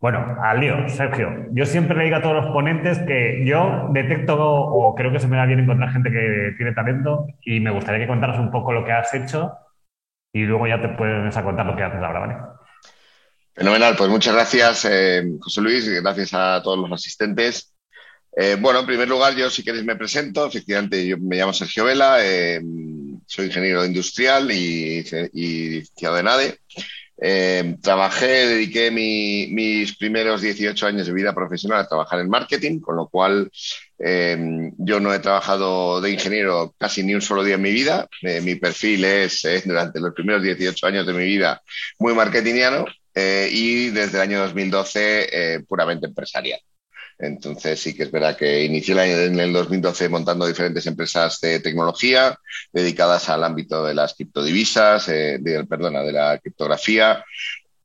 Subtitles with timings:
[0.00, 1.46] Bueno, al lío, Sergio.
[1.52, 5.28] Yo siempre le digo a todos los ponentes que yo detecto o creo que se
[5.28, 8.72] me da bien encontrar gente que tiene talento y me gustaría que contaras un poco
[8.72, 9.52] lo que has hecho
[10.32, 12.36] y luego ya te puedes a contar lo que haces ahora, ¿vale?
[13.54, 17.74] Fenomenal, pues muchas gracias, eh, José Luis, y gracias a todos los asistentes.
[18.36, 20.46] Eh, bueno, en primer lugar, yo si queréis me presento.
[20.46, 22.60] Efectivamente, yo me llamo Sergio Vela, eh,
[23.26, 26.58] soy ingeniero industrial y, licenciado en ADE.
[27.82, 33.08] Trabajé, dediqué mis primeros 18 años de vida profesional a trabajar en marketing, con lo
[33.08, 33.50] cual
[33.98, 38.08] yo no he trabajado de ingeniero casi ni un solo día en mi vida.
[38.42, 41.62] mi perfil es, durante los primeros 18 años de mi vida,
[41.98, 46.60] muy marketingiano eh, y desde el año 2012 eh, puramente empresarial.
[47.20, 48.94] Entonces sí que es verdad que inicié
[49.26, 52.38] en el 2012 montando diferentes empresas de tecnología
[52.72, 57.22] dedicadas al ámbito de las criptodivisas, eh, de, perdona, de la criptografía,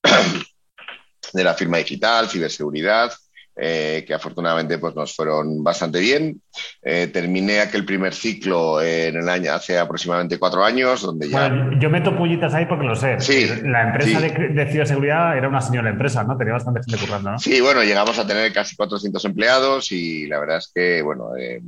[1.33, 3.11] de la firma digital, ciberseguridad,
[3.55, 6.41] eh, que afortunadamente pues, nos fueron bastante bien.
[6.81, 11.49] Eh, terminé aquel primer ciclo en el año, hace aproximadamente cuatro años, donde ya...
[11.79, 13.19] yo meto pullitas ahí porque lo sé.
[13.19, 16.37] Sí, la empresa de, ciberseguridad era una señora empresa, ¿no?
[16.37, 17.39] Tenía bastante gente currando, ¿no?
[17.39, 21.61] Sí, bueno, llegamos a tener casi 400 empleados y la verdad es que, bueno, eh,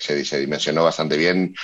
[0.00, 1.54] se, dimensionó bastante bien.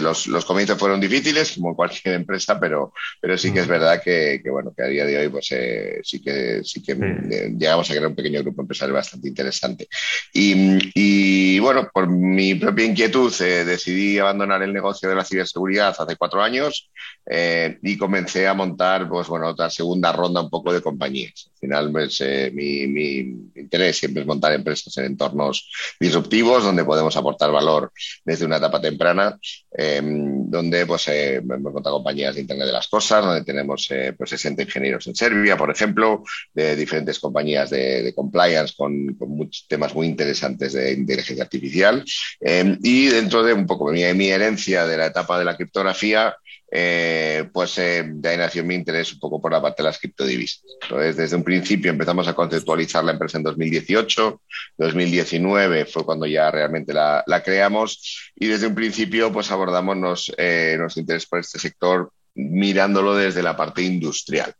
[0.00, 4.40] Los, los, comienzos fueron difíciles, como cualquier empresa, pero, pero sí que es verdad que,
[4.50, 7.94] bueno, que a día de hoy pues, eh, sí que, sí que eh, llegamos a
[7.94, 9.88] crear un pequeño grupo empresarial bastante interesante.
[10.32, 15.94] Y, y bueno, por mi propia inquietud eh, decidí abandonar el negocio de la ciberseguridad
[15.98, 16.90] hace cuatro años
[17.24, 21.50] y comencé a montar pues, bueno, otra segunda ronda un poco de compañías.
[21.54, 22.22] Al final, pues,
[22.52, 23.18] mi, mi
[23.54, 27.92] interés siempre es montar empresas en entornos disruptivos donde podemos aportar valor
[28.24, 29.38] desde una etapa temprana,
[29.70, 34.14] em, donde pues, eh, hemos montado compañías de Internet de las Cosas, donde tenemos eh,
[34.16, 36.22] pues, 60 ingenieros en Serbia, por ejemplo,
[36.52, 42.04] de diferentes compañías de, compliance con, muchos temas muy interesantes de inteligencia artificial.
[42.40, 46.36] Em, y dentro de un poco mi, mi herencia de la etapa de la criptografía,
[46.74, 49.98] eh, pues eh, de ahí nació mi interés un poco por la parte de las
[49.98, 50.62] criptodivisas.
[50.80, 54.40] Entonces, desde un principio empezamos a conceptualizar la empresa en 2018,
[54.78, 61.00] 2019 fue cuando ya realmente la, creamos y desde un principio pues abordamos eh, nuestro
[61.00, 64.54] interés por este sector mirándolo desde la parte industrial.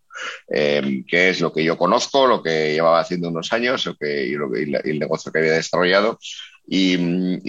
[0.47, 4.99] que es lo que yo conozco, lo que llevaba haciendo unos años lo que, el
[4.99, 6.19] negocio que había desarrollado.
[6.67, 6.99] Y,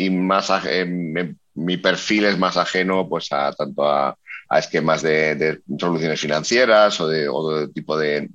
[0.10, 0.50] más
[1.56, 4.18] mi perfil es más ajeno pues a tanto a,
[4.54, 8.30] a esquemas de, soluciones financieras o de otro tipo de,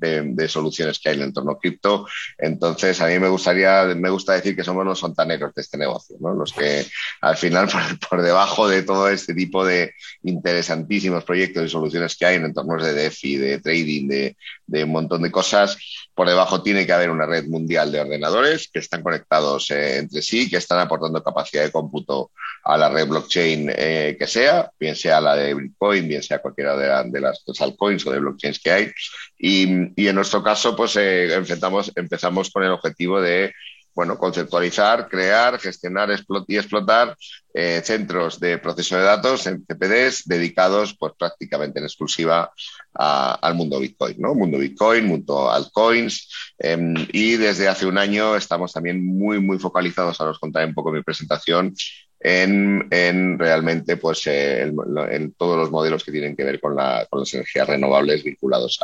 [0.48, 2.08] soluciones que hay en el entorno cripto.
[2.36, 6.16] Entonces, a mí me gustaría, me gusta decir que somos los fontaneros de este negocio,
[6.18, 6.34] ¿no?
[6.34, 6.84] los que
[7.20, 7.68] al final,
[8.10, 12.84] por, debajo de todo este tipo de interesantísimos proyectos y soluciones que hay en entornos
[12.84, 14.36] de DeFi, de trading, de,
[14.68, 15.76] de un montón de cosas,
[16.14, 20.22] por debajo tiene que haber una red mundial de ordenadores que están conectados eh, entre
[20.22, 22.30] sí, que están aportando capacidad de cómputo
[22.64, 26.76] a la red blockchain eh, que sea, bien sea la de Bitcoin, bien sea cualquiera
[26.76, 28.92] de, las dos altcoins o de blockchains que hay.
[29.38, 29.64] Y,
[29.96, 33.52] en nuestro caso, pues eh, empezamos con el objetivo de
[33.98, 36.08] bueno, conceptualizar, crear, gestionar
[36.46, 37.16] y explotar
[37.52, 42.52] eh, centros de proceso de datos en CPDs dedicados pues, prácticamente en exclusiva
[42.92, 44.36] al mundo Bitcoin, ¿no?
[44.36, 46.32] Mundo Bitcoin, mundo altcoins.
[46.60, 50.74] Em, y desde hace un año estamos también muy, muy focalizados, ahora os contaré un
[50.74, 51.74] poco mi presentación,
[52.20, 54.72] en, realmente pues, eh,
[55.10, 58.78] en todos los modelos que tienen que ver con, las energías renovables vinculados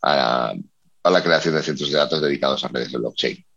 [0.00, 0.54] a,
[1.04, 3.47] la creación de centros de datos dedicados a redes de blockchain.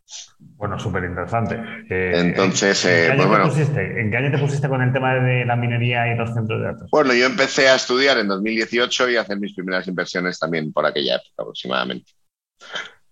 [0.61, 1.59] Bueno, súper interesante.
[1.89, 3.99] Eh, Entonces, ¿en, qué pues pusiste?
[3.99, 6.65] ¿en qué año te pusiste con el tema de la minería y los centros de
[6.67, 6.87] datos?
[6.91, 10.85] Bueno, yo empecé a estudiar en 2018 y a hacer mis primeras inversiones también por
[10.85, 12.11] aquella época aproximadamente.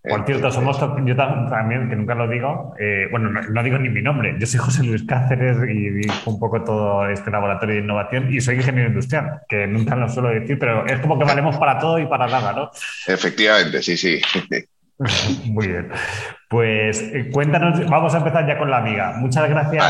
[0.04, 4.04] Por cierto, somos yo también, que nunca lo digo, eh, bueno, no, digo ni mi
[4.04, 8.32] nombre, yo soy José Luis Cáceres y dirijo un poco todo este laboratorio de innovación
[8.32, 11.80] y soy ingeniero industrial, que nunca lo suelo decir, pero es como que valemos para
[11.80, 12.70] todo y para nada, ¿no?
[13.08, 14.22] Efectivamente, sí, sí.
[15.46, 15.90] Muy bien.
[16.50, 19.14] Pues eh, cuéntanos, vamos a empezar ya con la amiga.
[19.18, 19.86] Muchas gracias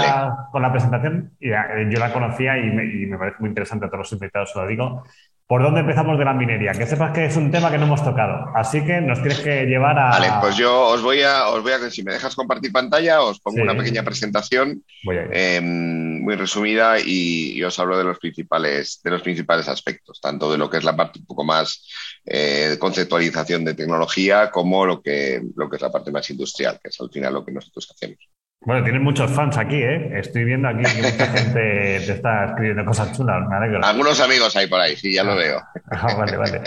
[0.51, 1.31] por la presentación.
[1.39, 1.55] Eh,
[1.89, 5.03] yo la conocía y me, parece muy interesante a todos los invitados, os lo digo.
[5.49, 6.73] Por dónde empezamos de la minería.
[6.73, 8.51] Que sepas que es un tema que no hemos tocado.
[8.53, 10.11] Así que nos tienes que llevar a.
[10.11, 13.39] Vale, pues yo os voy a, os voy a, si me dejas compartir pantalla, os
[13.39, 14.83] pongo una pequeña presentación
[15.31, 20.59] em, muy resumida y, os hablo de los principales, de los principales aspectos, tanto de
[20.59, 21.83] lo que es la parte un poco más
[22.25, 26.89] eh, conceptualización de tecnología, como lo que, lo que es la parte más industrial, que
[26.89, 28.19] es al final lo que nosotros hacemos.
[28.61, 30.19] Bueno, tienes muchos fans aquí, ¿eh?
[30.19, 33.83] Estoy viendo aquí que mucha gente te está escribiendo cosas chulas, me alegro.
[33.85, 35.61] Algunos amigos hay por ahí, sí, ya lo veo.
[35.91, 36.61] Ah, vale, vale.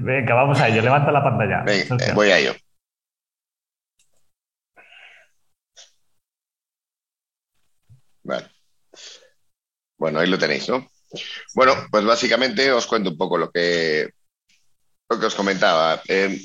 [0.00, 1.62] Venga, vamos a ello, levanta la pantalla.
[1.62, 2.54] Venga, voy a ello.
[8.22, 8.46] Vale.
[9.96, 10.86] Bueno, ahí lo tenéis, ¿no?
[11.54, 14.10] Bueno, pues básicamente os cuento un poco lo que,
[15.14, 16.02] lo que os comentaba.
[16.08, 16.40] Eh,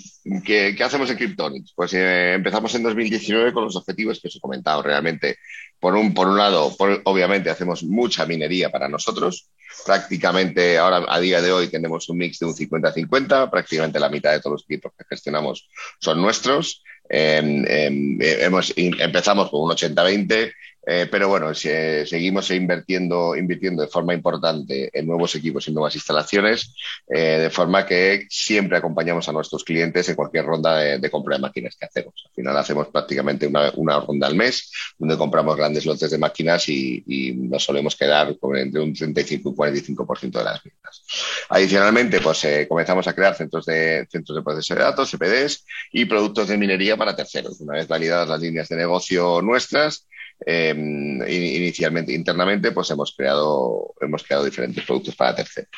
[0.46, 1.74] ¿qué, hacemos en Cryptonics?
[1.76, 4.82] Pues eh, empezamos en 2019 con los objetivos que os he comentado.
[4.84, 5.38] Realmente,
[5.80, 6.76] por un, por un lado,
[7.06, 9.50] obviamente hacemos mucha minería para nosotros.
[9.86, 13.50] Prácticamente ahora, a día de hoy, tenemos un mix de un 50-50.
[13.50, 15.70] Prácticamente la mitad de todos los equipos que gestionamos
[16.00, 16.84] son nuestros.
[17.10, 20.52] Em, em, hemos, empezamos con un 80-20
[20.92, 26.74] eh, pero bueno, seguimos invirtiendo, invirtiendo de forma importante en nuevos equipos y nuevas instalaciones,
[27.08, 31.44] eh, de forma que siempre acompañamos a nuestros clientes en cualquier ronda de, compra de
[31.44, 32.16] máquinas que hacemos.
[32.26, 37.04] Al final hacemos prácticamente una, ronda al mes, donde compramos grandes lotes de máquinas y,
[37.38, 39.58] nos solemos quedar con entre un 35 y un
[39.96, 41.04] 45% de las mismas.
[41.50, 46.06] Adicionalmente, pues eh, comenzamos a crear centros de, centros de proceso de datos, CPDs, y
[46.06, 47.62] productos de minería para terceros.
[47.62, 50.08] Una vez validadas las líneas de negocio nuestras,
[50.46, 55.70] Em, inicialmente, internamente, pues hemos creado, hemos creado diferentes productos para terceros.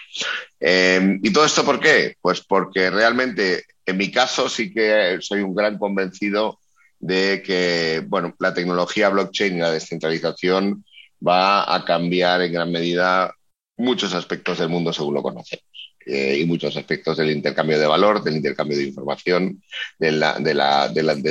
[0.59, 2.15] Em, ¿Y todo esto por qué?
[2.21, 6.59] Pues porque realmente, en mi caso, sí que soy un gran convencido
[6.99, 10.85] de que, bueno, la tecnología blockchain y la descentralización
[11.25, 13.33] va a cambiar en gran medida
[13.77, 15.65] muchos aspectos del mundo según lo conocemos.
[16.05, 19.61] Eh, y muchos aspectos del intercambio de valor, del intercambio de información,
[19.99, 20.19] del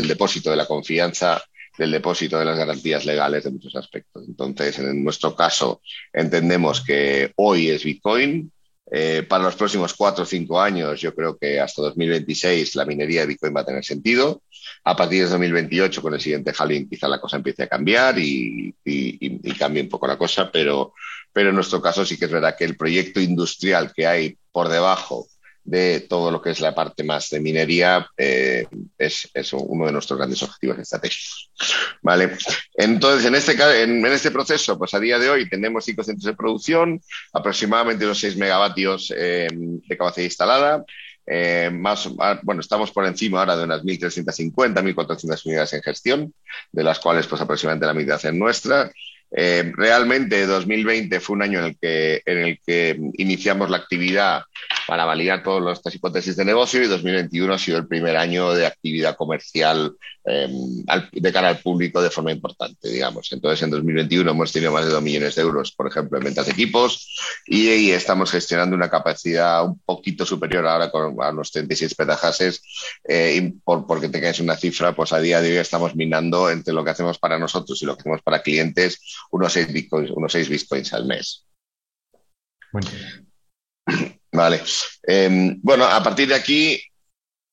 [0.07, 1.43] depósito de la confianza
[1.79, 4.25] del depósito de las garantías legales de muchos aspectos.
[4.27, 5.81] Entonces, en nuestro caso,
[6.13, 8.53] entendemos que hoy es Bitcoin.
[8.93, 13.21] Eh, para los próximos cuatro o cinco años, yo creo que hasta 2026 la minería
[13.21, 14.43] de Bitcoin va a tener sentido.
[14.85, 18.75] A partir de 2028, con el siguiente halving, quizá la cosa empiece a cambiar y,
[18.85, 20.95] y, cambie un poco la cosa, pero,
[21.33, 24.69] pero en nuestro caso sí que es verdad que el proyecto industrial que hay por
[24.69, 25.29] debajo
[25.65, 28.67] de todo lo que es la parte más de minería eh,
[28.99, 31.51] es, uno de nuestros grandes objetivos estratégicos.
[32.03, 32.37] ¿Vale?
[32.75, 36.35] Entonces, en este, en, este proceso, pues a día de hoy tenemos cinco centros de
[36.35, 37.01] producción,
[37.33, 40.85] aproximadamente unos 6 megavatios eh, de capacidad instalada.
[41.27, 42.09] Eh, más,
[42.43, 46.35] bueno, estamos por encima ahora de unas 1.350, 1.400 unidades en gestión,
[46.73, 48.91] de las cuales pues aproximadamente la mitad es nuestra.
[49.31, 54.43] Realmente 2020 fue un año en el, que, en el que iniciamos la actividad
[54.91, 58.67] para validar todas estas hipótesis de negocio y 2021 ha sido el primer año de
[58.67, 59.95] actividad comercial
[60.25, 63.31] em, de cara al público de forma importante, digamos.
[63.31, 66.47] Entonces, en 2021 hemos tenido más de 2 millones de euros, por ejemplo, en ventas
[66.47, 67.09] de equipos
[67.47, 72.61] y, estamos gestionando una capacidad un poquito superior ahora con, a los 36 petajases.
[73.05, 76.75] Eh, y por, porque tengáis una cifra, pues a día de hoy estamos minando entre
[76.75, 78.99] lo que hacemos para nosotros y lo que hacemos para clientes
[79.31, 81.47] unos 6 bitcoins, unos 6 bitcoins al mes.
[84.33, 84.63] Vale.
[85.03, 86.81] Em, bueno, a partir de aquí,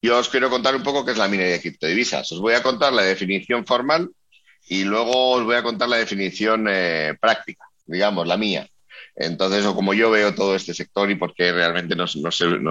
[0.01, 2.31] yo os quiero contar un poco qué es la minería de criptodivisas.
[2.31, 4.09] Os voy a contar la definición formal
[4.67, 8.67] y luego os voy a contar la definición eh, práctica, digamos, la mía.
[9.15, 12.13] Entonces, o como yo veo todo este sector y por qué realmente nos,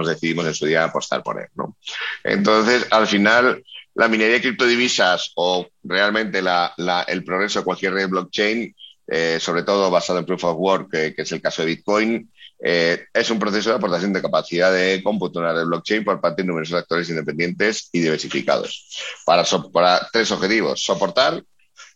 [0.05, 1.47] decidimos en su día apostar por él.
[1.55, 1.75] ¿no?
[2.23, 3.61] Entonces, al final,
[3.95, 8.73] la minería de criptodivisas o realmente el progreso de cualquier red blockchain,
[9.07, 13.05] eh, sobre todo basado en proof of work, que es el caso de Bitcoin, eh,
[13.13, 16.79] es un proceso de aportación de capacidad de la red blockchain por parte de numerosos
[16.79, 19.23] actores independientes y diversificados.
[19.25, 19.43] Para,
[20.11, 21.43] tres objetivos, soportar,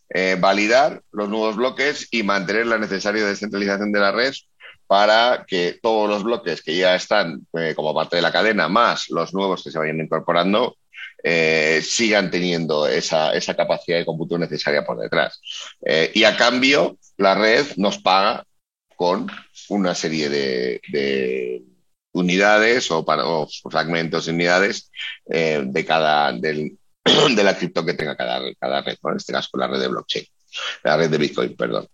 [0.08, 4.32] eh, validar los nuevos bloques y mantener la necesaria descentralización de la red
[4.86, 9.08] para que todos los bloques que ya están eh, como parte de la cadena, más
[9.08, 10.76] los nuevos que se vayan incorporando,
[11.82, 15.40] sigan teniendo esa, esa, capacidad de cómputo necesaria por detrás.
[16.12, 18.44] y a cambio, la red nos paga
[19.02, 19.26] con
[19.70, 21.64] una serie de,
[22.12, 23.04] unidades o,
[23.68, 24.92] fragmentos de unidades
[25.28, 26.78] eh, de cada de
[27.42, 30.24] la cripto que tenga cada, cada red, en este caso la red de blockchain,
[30.84, 31.88] la red de Bitcoin, perdón.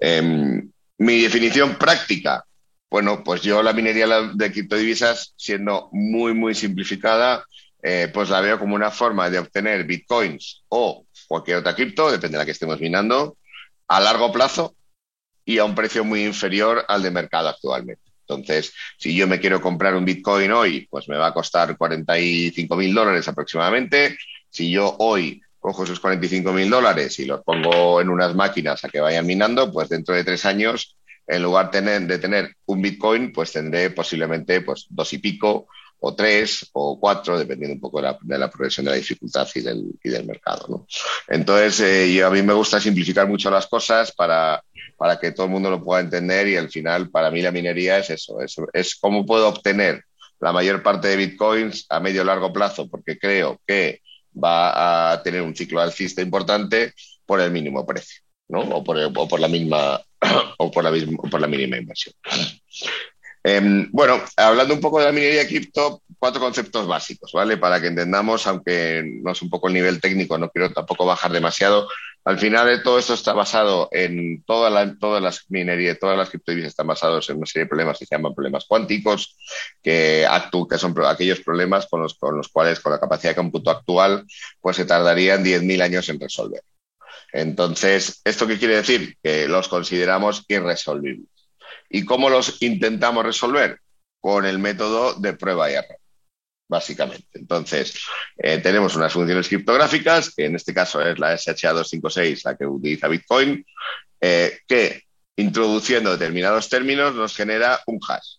[0.00, 2.44] Em, mi definición práctica,
[2.88, 7.44] bueno, pues yo la minería de criptodivisas, siendo muy, muy simplificada,
[7.82, 12.36] eh, pues la veo como una forma de obtener bitcoins o cualquier otra cripto, depende
[12.36, 13.36] de la que estemos minando,
[13.88, 14.76] a largo plazo
[15.44, 18.02] y a un precio muy inferior al de mercado actualmente.
[18.20, 22.76] Entonces, si yo me quiero comprar un Bitcoin hoy, pues me va a costar 45
[22.76, 24.16] mil dólares aproximadamente.
[24.48, 28.88] Si yo hoy cojo esos 45 mil dólares y los pongo en unas máquinas a
[28.88, 30.96] que vayan minando, pues dentro de tres años,
[31.26, 35.68] en lugar de tener un Bitcoin, pues tendré posiblemente pues, dos y pico
[36.00, 39.84] o tres o cuatro, dependiendo un poco de la, progresión de la dificultad y del,
[40.02, 40.66] y del mercado.
[40.68, 40.86] ¿no?
[41.28, 44.64] Entonces, eh, a mí me gusta simplificar mucho las cosas para,
[45.02, 47.98] para que todo el mundo lo pueda entender y al final, para mí la minería
[47.98, 50.04] es eso, es, es cómo puedo obtener
[50.38, 54.00] la mayor parte de bitcoins a medio o largo plazo, porque creo que
[54.32, 56.92] va a tener un ciclo alcista importante
[57.26, 58.60] por el mínimo precio, ¿no?
[58.60, 60.00] O por, o por la misma
[60.58, 62.14] o por la, misma, por la mínima inversión.
[63.42, 67.56] Em, bueno, hablando un poco de la minería cripto, cuatro conceptos básicos, ¿vale?
[67.56, 71.32] Para que entendamos, aunque no es un poco el nivel técnico, no quiero tampoco bajar
[71.32, 71.88] demasiado.
[72.24, 76.70] Al final, todo esto está basado en toda la, todas las minerías, todas las criptodivisas
[76.70, 79.36] están basados en una serie de problemas que se llaman problemas cuánticos,
[79.82, 80.24] que,
[80.70, 84.24] que son aquellos problemas con los, con los cuales, con la capacidad de cómputo actual,
[84.60, 86.62] pues se tardarían 10.000 años en resolver.
[87.32, 89.16] Entonces, ¿esto qué quiere decir?
[89.22, 91.28] Que los consideramos irresolvibles.
[91.88, 93.80] ¿Y cómo los intentamos resolver?
[94.20, 95.98] Con el método de prueba y error,
[96.68, 97.26] básicamente.
[97.34, 97.94] Entonces,
[98.38, 103.08] eh, tenemos unas funciones criptográficas, que en este caso es la SHA-256, la que utiliza
[103.08, 103.64] Bitcoin,
[104.20, 105.02] eh, que
[105.36, 108.36] introduciendo determinados términos nos genera un hash.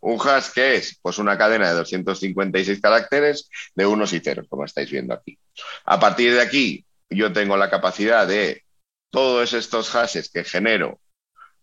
[0.00, 4.64] Un hash que es pues una cadena de 256 caracteres de unos y ceros, como
[4.64, 5.38] estáis viendo aquí.
[5.84, 8.64] A partir de aquí, yo tengo la capacidad de
[9.10, 11.00] todos estos hashes que genero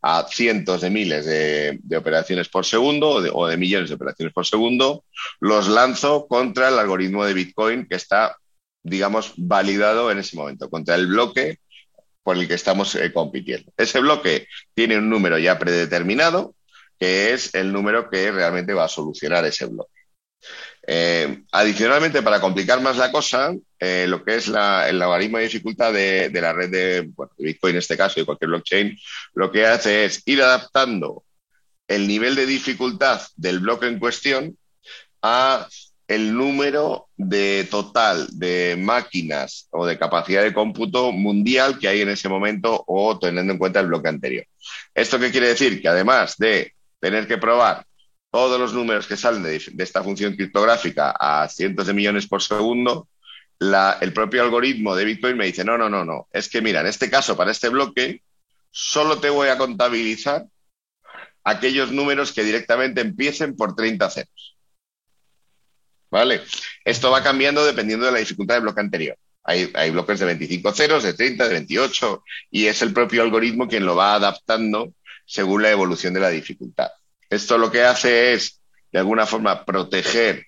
[0.06, 5.06] a cientos de miles de, operaciones por segundo o de, millones de operaciones por segundo,
[5.40, 8.36] los lanzo contra el algoritmo de Bitcoin que está,
[8.84, 11.60] digamos, validado en ese momento, contra el bloque
[12.22, 13.72] por el que estamos eh, compitiendo.
[13.78, 16.54] Ese bloque tiene un número ya predeterminado,
[17.00, 19.92] que es el número que realmente va a solucionar ese bloque.
[20.86, 25.94] Eh, adicionalmente, para complicar más la cosa, eh, lo que es el logaritmo de dificultad
[25.94, 28.98] de, la red de, Bitcoin en este caso, y cualquier blockchain,
[29.36, 31.24] lo que hace es ir adaptando
[31.88, 34.58] el nivel de dificultad del bloque en cuestión
[35.22, 35.68] a
[36.08, 42.10] el número de total de máquinas o de capacidad de cómputo mundial que hay en
[42.10, 44.46] ese momento o teniendo en cuenta el bloque anterior.
[44.94, 45.82] ¿Esto qué quiere decir?
[45.82, 47.86] Que además de tener que probar
[48.34, 53.08] todos los números que salen de, esta función criptográfica a cientos de millones por segundo,
[53.60, 56.88] el propio algoritmo de Bitcoin me dice, no, no, no, no, es que mira, en
[56.88, 58.24] este caso, para este bloque,
[58.72, 60.48] solo te voy a contabilizar
[61.44, 64.58] aquellos números que directamente empiecen por 30 ceros.
[66.10, 66.42] ¿Vale?
[66.84, 69.18] Esto va cambiando dependiendo de la dificultad del bloque anterior.
[69.44, 73.68] Hay, hay, bloques de 25 ceros, de 30, de 28, y es el propio algoritmo
[73.68, 74.92] quien lo va adaptando
[75.24, 76.90] según la evolución de la dificultad.
[77.34, 78.62] Esto lo que hace es,
[78.92, 80.46] de alguna forma, proteger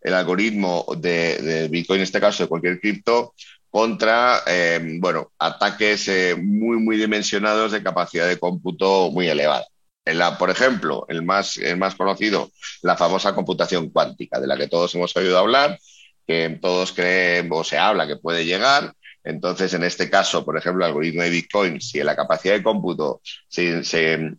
[0.00, 3.34] el algoritmo de, Bitcoin, en este caso de cualquier cripto,
[3.68, 9.66] contra eh, bueno, ataques eh, muy, muy dimensionados de capacidad de cómputo muy elevada.
[10.06, 12.50] En la, por ejemplo, el más, el más conocido,
[12.82, 15.78] la famosa computación cuántica, de la que todos hemos oído hablar,
[16.26, 18.94] que todos creen o se habla que puede llegar.
[19.24, 23.20] Entonces, en este caso, por ejemplo, el algoritmo de Bitcoin, si la capacidad de cómputo
[23.48, 24.36] se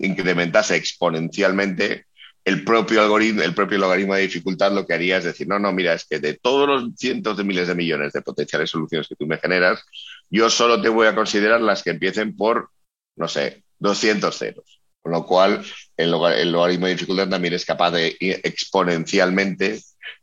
[0.00, 2.06] incrementase exponencialmente,
[2.44, 5.72] el propio algoritmo, el propio logaritmo de dificultad lo que haría es decir, no, no,
[5.72, 9.16] mira, es que de todos los cientos de miles de millones de potenciales soluciones que
[9.16, 9.82] tú me generas,
[10.28, 12.70] yo solo te voy a considerar las que empiecen por,
[13.16, 14.80] no sé, 200 ceros.
[15.00, 15.64] Con lo cual,
[15.96, 19.80] el, logaritmo de dificultad también es capaz de exponencialmente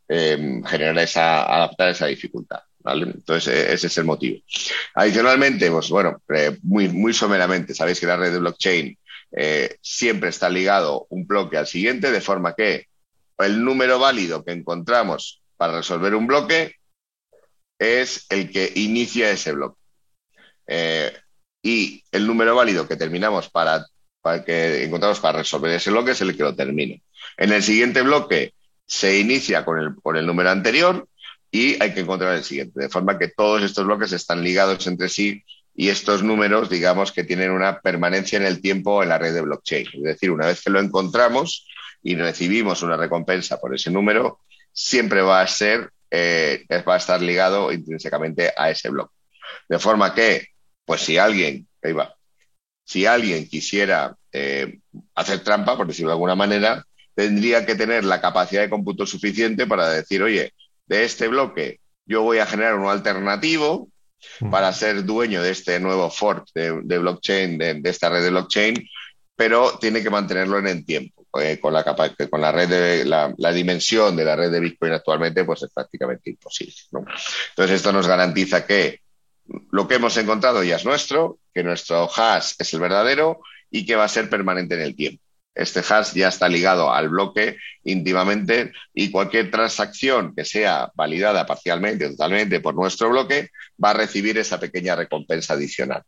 [0.08, 2.62] eh, generar esa, adaptar esa dificultad.
[2.86, 4.40] Entonces, e, ese es el motivo.
[4.96, 8.98] Adicionalmente, pues bueno, eh, muy, someramente, sabéis que la red de blockchain
[9.32, 12.88] eh, siempre está ligado un bloque al siguiente, de forma que
[13.38, 16.76] el número válido que encontramos para resolver un bloque
[17.80, 19.80] es el que inicia ese bloque.
[20.68, 21.12] Eh,
[21.64, 23.86] y el número válido que terminamos para,
[24.22, 26.96] para, que encontramos para resolver ese bloque es el que lo termina.
[27.38, 28.54] En el siguiente bloque
[28.86, 31.08] se inicia con el, con el número anterior
[31.52, 35.10] y hay que encontrar el siguiente, de forma que todos estos bloques están ligados entre
[35.10, 35.44] sí
[35.76, 39.42] y estos números, digamos, que tienen una permanencia en el tiempo en la red de
[39.42, 39.88] blockchain.
[39.94, 41.68] Es decir, una vez que lo encontramos
[42.02, 44.40] y recibimos una recompensa por ese número,
[44.72, 49.14] siempre va a ser, eh, va a estar ligado intrínsecamente a ese bloque.
[49.68, 50.48] De forma que,
[50.86, 52.16] pues si alguien, ahí va,
[52.86, 54.80] si alguien quisiera eh,
[55.16, 59.68] hacer trampa, por decirlo de alguna manera, tendría que tener la capacidad de cómputo suficiente
[59.68, 60.54] para decir, oye,
[60.92, 63.88] de este bloque yo voy a generar uno alternativo
[64.52, 68.90] para ser dueño de este nuevo fork de, blockchain, de, esta red de blockchain,
[69.34, 71.26] pero tiene que mantenerlo en el tiempo.
[71.40, 75.46] Eh, con, la con la red de la, dimensión de la red de Bitcoin actualmente,
[75.46, 76.76] pues es prácticamente imposible.
[77.50, 79.00] Entonces, esto nos garantiza que
[79.72, 83.96] lo que hemos encontrado ya es nuestro, que nuestro hash es el verdadero y que
[83.96, 85.21] va a ser permanente en el tiempo.
[85.54, 92.06] Este hash ya está ligado al bloque íntimamente y cualquier transacción que sea validada parcialmente
[92.06, 93.50] o totalmente por nuestro bloque
[93.84, 96.04] va a recibir esa pequeña recompensa adicional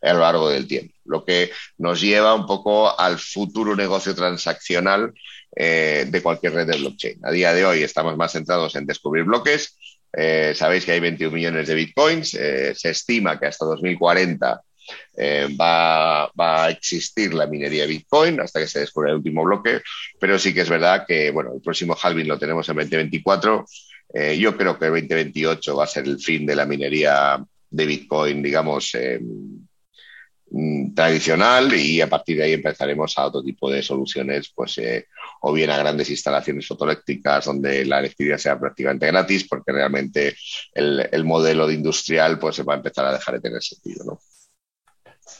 [0.00, 5.12] a lo largo del tiempo, lo que nos lleva un poco al futuro negocio transaccional
[5.54, 7.20] eh, de cualquier red de blockchain.
[7.24, 9.78] A día de hoy estamos más centrados en descubrir bloques.
[10.12, 12.34] Eh, sabéis que hay 21 millones de bitcoins.
[12.34, 14.60] Eh, se estima que hasta 2040
[15.60, 19.80] va, va, a existir la minería Bitcoin hasta que se descubra el último bloque,
[20.18, 23.66] pero sí que es verdad que bueno, el próximo halving lo tenemos en 2024.
[24.38, 28.42] yo creo que el 2028 va a ser el fin de la minería de Bitcoin,
[28.42, 28.94] digamos,
[30.54, 35.06] Mm, tradicional y a partir de ahí empezaremos a otro tipo de soluciones, pues eh,
[35.40, 40.36] o bien a grandes instalaciones fotoeléctricas donde la electricidad sea prácticamente gratis, porque realmente
[40.74, 44.20] el, modelo de industrial pues se va a empezar a dejar de tener sentido, ¿no?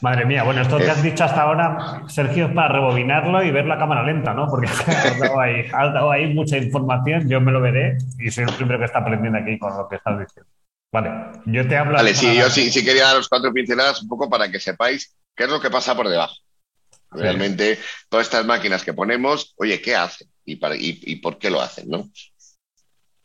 [0.01, 3.65] Madre mía, bueno, esto que has dicho hasta ahora, Sergio, es para rebobinarlo y ver
[3.65, 4.47] la cámara lenta, ¿no?
[4.47, 8.45] Porque has dado, ahí, has dado ahí mucha información, yo me lo veré y soy
[8.45, 10.51] el primero que está aprendiendo aquí con lo que estás diciendo.
[10.91, 11.09] Vale,
[11.47, 11.93] yo te hablo.
[11.93, 15.45] Vale, sí, yo sí, sí quería daros cuatro pinceladas un poco para que sepáis qué
[15.45, 16.35] es lo que pasa por debajo.
[17.09, 20.27] Realmente, todas estas máquinas que ponemos, oye, ¿qué hacen?
[20.45, 21.89] ¿Y, para, y, por qué lo hacen?
[21.89, 22.09] ¿no?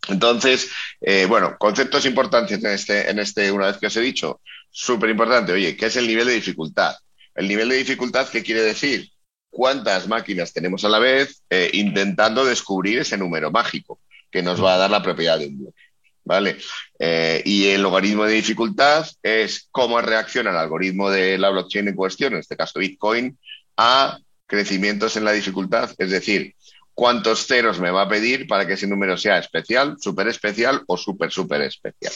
[0.09, 0.71] Entonces,
[1.01, 4.41] eh, bueno, conceptos importantes en este, en este, una vez que os he dicho,
[4.79, 6.95] súper importante, oye, ¿qué es el nivel de dificultad?
[7.35, 9.11] El nivel de dificultad, ¿qué quiere decir?
[9.51, 14.75] ¿Cuántas máquinas tenemos a la vez eh, intentando descubrir ese número mágico que nos va
[14.75, 15.81] a dar la propiedad de un bloque?
[16.25, 16.59] ¿vale?
[16.99, 21.97] Eh, y el logaritmo de dificultad es cómo reacciona el algoritmo de la blockchain en
[21.97, 23.37] cuestión, en este caso Bitcoin,
[23.77, 26.55] a crecimientos en la dificultad, es decir,
[26.95, 30.97] cuántos ceros me va a pedir para que ese número sea especial, súper especial o
[30.97, 32.13] súper, súper especial.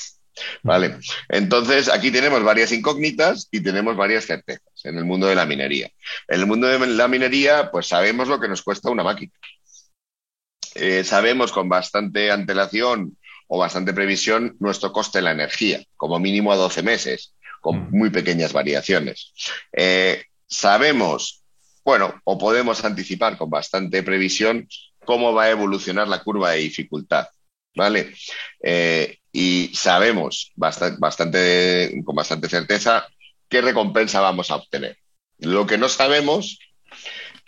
[0.62, 0.98] ¿Vale?
[1.28, 5.90] Entonces, aquí tenemos varias incógnitas y tenemos varias certezas en el mundo de la minería.
[6.28, 9.32] En el mundo de la minería, pues sabemos lo que nos cuesta una máquina.
[10.74, 16.52] Eh, sabemos con bastante antelación o bastante previsión nuestro coste de la energía, como mínimo
[16.52, 17.88] a 12 meses, con mm.
[17.90, 19.34] muy pequeñas variaciones.
[19.72, 21.42] Eh, sabemos,
[21.84, 24.66] bueno, o podemos anticipar con bastante previsión
[25.04, 27.26] cómo va a evolucionar la curva de dificultad,
[27.74, 28.14] ¿vale?
[28.62, 33.06] Eh, y sabemos bastante, con bastante certeza
[33.48, 34.96] qué recompensa vamos a obtener.
[35.38, 36.58] Lo que no sabemos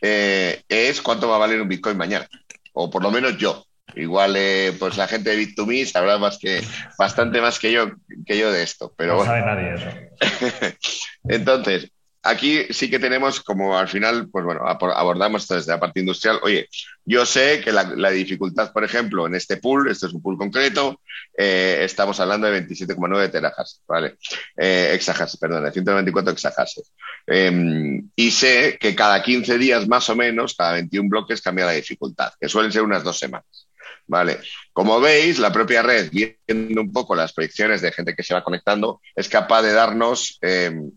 [0.01, 2.29] eh, es cuánto va a valer un Bitcoin mañana,
[2.73, 3.65] o por lo menos yo,
[3.97, 6.63] Igual, eh, pues la gente de Bit2Me sabrá más que,
[6.99, 7.93] bastante más que yo,
[8.27, 8.93] que yo de esto.
[8.97, 10.77] Pero no sabe nadie eso.
[11.29, 11.91] Entonces,
[12.25, 16.41] aquí sí que tenemos como al final, pues bueno, abordamos esto desde la parte industrial.
[16.43, 16.69] Oye,
[17.05, 21.01] yo sé que la, dificultad, por ejemplo, en este pool, este es un pool concreto,
[21.37, 24.17] eh, estamos hablando de 27,9 terajas, ¿vale?
[24.57, 24.99] Eh,
[25.39, 26.93] perdón, de 194 exahashes.
[27.27, 31.73] Em, y sé que cada 15 días más o menos, cada 21 bloques cambia la
[31.73, 33.69] dificultad, que suelen ser unas dos semanas.
[34.07, 34.41] Vale.
[34.73, 38.45] Como veis, la propia red, viendo un poco las proyecciones de gente que se va
[38.45, 40.91] conectando, es capaz de darnos em,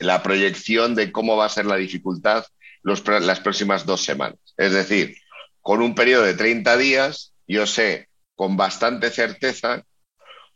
[0.00, 2.44] la proyección de cómo va a ser la dificultad
[2.82, 4.38] las próximas dos semanas.
[4.56, 5.16] Es decir,
[5.60, 9.84] con un periodo de 30 días, yo sé con bastante certeza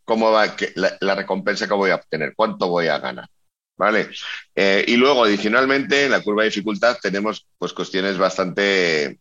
[0.05, 3.29] cómo va la, recompensa que voy a obtener, cuánto voy a ganar.
[3.77, 4.09] ¿Vale?
[4.55, 9.19] Eh, y luego, adicionalmente, en la curva de dificultad tenemos pues, cuestiones bastante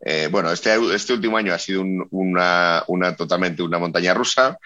[0.00, 2.84] eh, bueno, este, este, último año ha sido una,
[3.16, 4.58] totalmente una montaña rusa,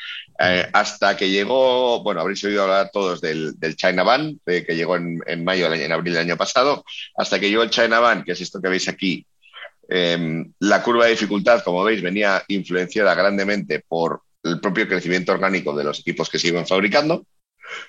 [0.45, 5.45] eh, hasta que llegó, bueno, habréis oído hablar todos del, China Ban, que llegó en,
[5.45, 6.85] mayo, en abril del año pasado,
[7.17, 9.25] hasta que llegó el China Ban, que es esto que veis aquí.
[9.89, 15.77] Em, la curva de dificultad, como veis, venía influenciada grandemente por el propio crecimiento orgánico
[15.77, 17.25] de los equipos que se iban fabricando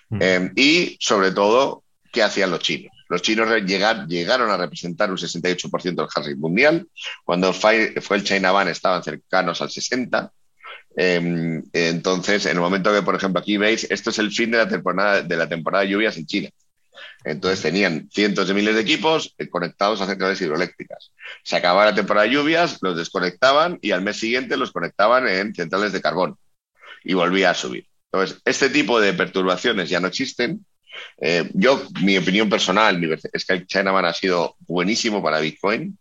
[0.10, 0.22] mm.
[0.22, 2.92] em, y, sobre todo, qué hacían los chinos.
[3.10, 6.88] Los chinos llegaron a representar un 68% del hash mundial.
[7.24, 10.32] Cuando fue el China Ban estaban cercanos al 60%.
[10.96, 14.60] Em, entonces, en el momento que, por ejemplo, aquí veis, esto es el fin de
[14.60, 16.50] la temporada de, la temporada de lluvias en China.
[17.26, 21.12] Entonces tenían cientos de miles de equipos eh, conectados a centrales hidroeléctricas.
[21.44, 25.56] Se acababa la temporada de lluvias, los desconectaban y al mes siguiente los conectaban en
[25.56, 26.38] centrales de carbón
[27.04, 27.88] y volvía a subir.
[28.12, 30.66] Entonces, este tipo de perturbaciones ya no existen
[31.20, 33.02] eh, yo, mi opinión personal
[33.32, 35.98] es que Chinaman ha sido buenísimo para Bitcoin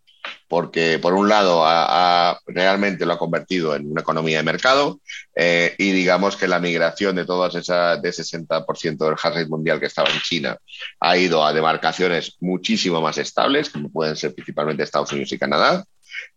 [0.53, 4.99] porque por un lado ha, realmente lo ha convertido en una economía de mercado
[5.35, 9.87] eh, y digamos que la migración de todas esas de 60% del hash mundial que
[9.87, 10.55] estaba en China
[10.99, 15.83] ha ido a demarcaciones muchísimo más estables, como pueden ser principalmente Estados Unidos y Canadá.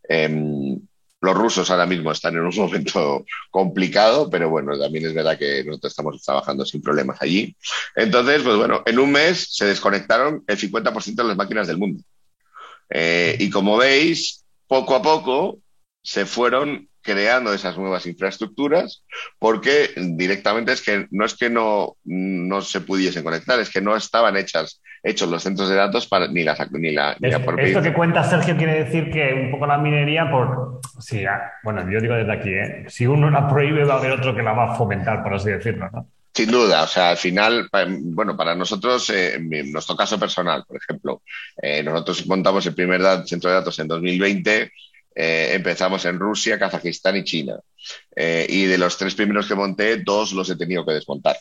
[0.09, 0.81] Em,
[1.21, 5.63] los rusos ahora mismo están en un momento complicado, pero bueno, también es verdad que
[5.63, 7.55] nosotros estamos trabajando sin problemas allí.
[7.95, 12.03] Entonces, pues bueno, en un mes se desconectaron el 50% de las máquinas del mundo.
[12.91, 15.59] Eh, y como veis, poco a poco
[16.03, 19.05] se fueron creando esas nuevas infraestructuras
[19.39, 23.97] porque directamente es que no es que no, no se pudiesen conectar, es que no
[23.97, 27.93] estaban hechas, hechos los centros de datos para, ni, la, ni la, ni Esto que
[27.93, 32.15] cuenta Sergio quiere decir que un poco la minería, por sí, ah, bueno, yo digo
[32.15, 32.85] desde aquí, ¿eh?
[32.89, 35.51] si uno la prohíbe va a haber otro que la va a fomentar, por así
[35.51, 36.09] decirlo, ¿no?
[36.37, 40.77] Sin duda, o sea, al final, bueno, para nosotros, eh, en nuestro caso personal, por
[40.77, 41.23] ejemplo,
[41.63, 44.71] eh, nosotros montamos el primer centro de datos en 2020,
[45.15, 47.59] eh, empezamos en Rusia, Kazajistán y China.
[48.49, 51.39] y de los tres primeros que monté, dos los he tenido que desmontar.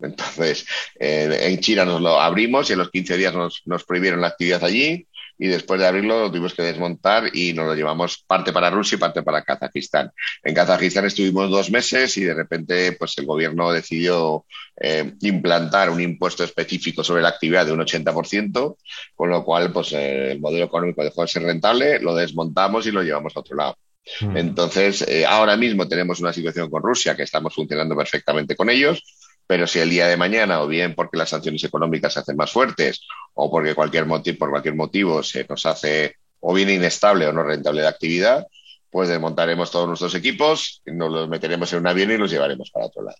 [0.00, 0.64] Entonces,
[0.98, 4.64] en China nos lo abrimos y en los 15 días nos, nos prohibieron la actividad
[4.64, 5.07] allí
[5.38, 8.96] y después de abrirlo lo tuvimos que desmontar y nos lo llevamos parte para Rusia
[8.96, 10.10] y parte para Kazajistán.
[10.42, 14.44] En Kazajistán estuvimos dos meses y de repente pues el gobierno decidió
[14.80, 18.76] eh, implantar un impuesto específico sobre la actividad de un 80%,
[19.14, 22.90] con lo cual pues eh, el modelo económico dejó de ser rentable, lo desmontamos y
[22.90, 23.76] lo llevamos a otro lado.
[24.20, 24.36] Mm.
[24.36, 29.02] Entonces, eh, ahora mismo tenemos una situación con Rusia que estamos funcionando perfectamente con ellos,
[29.48, 32.52] pero si el día de mañana, o bien porque las sanciones económicas se hacen más
[32.52, 33.00] fuertes,
[33.32, 37.42] o porque cualquier motivo, por cualquier motivo se nos hace o bien inestable o no
[37.42, 38.46] rentable de actividad,
[38.90, 42.86] pues desmontaremos todos nuestros equipos, nos los meteremos en un avión y los llevaremos para
[42.86, 43.16] otro lado.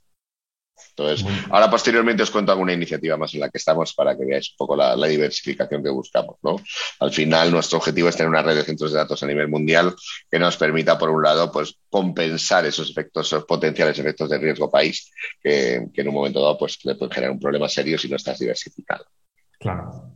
[0.90, 4.50] Entonces, ahora posteriormente os cuento alguna iniciativa más en la que estamos para que veáis
[4.50, 6.36] un poco la, diversificación que buscamos.
[6.42, 6.56] ¿no?
[7.00, 9.94] Al final, nuestro objetivo es tener una red de centros de datos a nivel mundial
[10.30, 14.70] que nos permita, por un lado, pues compensar esos efectos, esos potenciales efectos de riesgo
[14.70, 15.10] país
[15.42, 18.38] que, en un momento dado pues, le pueden generar un problema serio si no estás
[18.38, 19.04] diversificado.
[19.58, 20.12] Claro.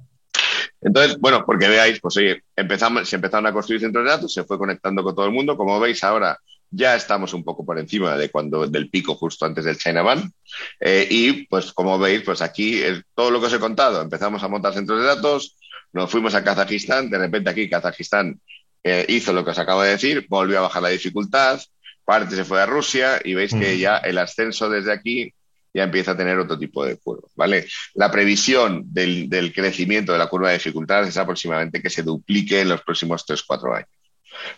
[0.80, 4.42] Entonces, bueno, porque veáis, pues oye, empezamos, se empezaron a construir centros de datos, se
[4.42, 5.56] fue conectando con todo el mundo.
[5.56, 6.36] Como veis ahora,
[6.72, 10.32] ya estamos un poco por encima de cuando del pico justo antes del China Ban.
[10.80, 14.00] Eh, y pues como veis, pues aquí es todo lo que os he contado.
[14.00, 15.56] Empezamos a montar centros de datos,
[15.92, 18.40] nos fuimos a Kazajistán, de repente aquí Kazajistán
[18.82, 21.60] eh, hizo lo que os acabo de decir, volvió a bajar la dificultad,
[22.04, 25.32] parte se fue a Rusia y veis que ya el ascenso desde aquí
[25.74, 27.66] ya empieza a tener otro tipo de curva, ¿vale?
[27.94, 32.60] La previsión del, del crecimiento de la curva de dificultad es aproximadamente que se duplique
[32.60, 33.88] en los próximos 3-4 años.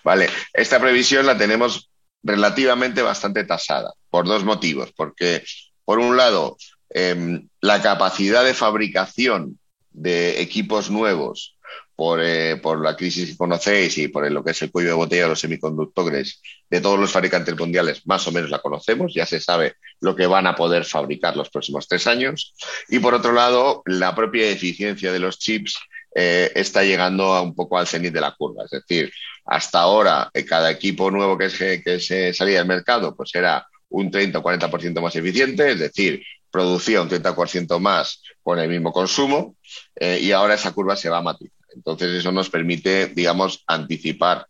[0.03, 1.90] Vale, esta previsión la tenemos
[2.25, 4.93] relativamente bastante tasada, por dos motivos.
[4.97, 5.45] Porque,
[5.85, 6.57] por un lado,
[6.91, 9.59] em, la capacidad de fabricación
[9.93, 11.57] de equipos nuevos
[11.95, 14.95] por, eh, por, la crisis que conocéis y por lo que es el cuello de
[14.97, 19.27] botella de los semiconductores de todos los fabricantes mundiales, más o menos la conocemos, ya
[19.27, 22.55] se sabe lo que van a poder fabricar los próximos tres años.
[22.89, 25.79] Y por otro lado, la propia eficiencia de los chips
[26.14, 28.64] eh, está llegando a un poco al cenit de la curva.
[28.64, 29.12] Es decir,
[29.44, 34.11] hasta ahora, eh, cada equipo nuevo que, que se salía del mercado, pues era un
[34.11, 39.57] 30 o 40% más eficiente, es decir, producía un 30% más con el mismo consumo
[39.96, 41.53] eh, y ahora esa curva se va a matizar.
[41.74, 44.46] Entonces, eso nos permite, digamos, anticipar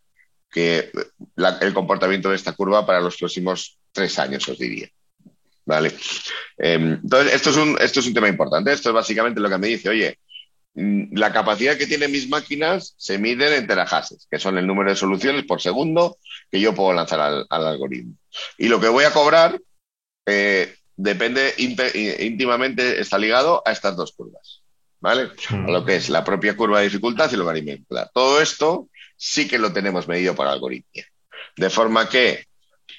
[0.50, 0.90] que
[1.60, 4.88] el comportamiento de esta curva para los próximos tres años, os diría.
[5.64, 5.94] ¿Vale?
[6.58, 8.70] Em, entonces, esto es, un, esto es un tema importante.
[8.70, 10.18] Esto es básicamente lo que me dice, oye,
[10.74, 14.96] la capacidad que tienen mis máquinas se mide en terahashes, que son el número de
[14.96, 16.18] soluciones por segundo
[16.50, 18.14] que yo puedo lanzar al, algoritmo.
[18.58, 19.60] Y lo que voy a cobrar
[20.26, 24.62] eh, depende íntimamente, está ligado a estas dos curvas,
[25.00, 25.30] ¿vale?
[25.50, 27.84] A lo que es la propia curva de dificultad y logaritmo.
[28.12, 31.06] Todo esto sí que lo tenemos medido para algoritmia.
[31.56, 32.46] De forma que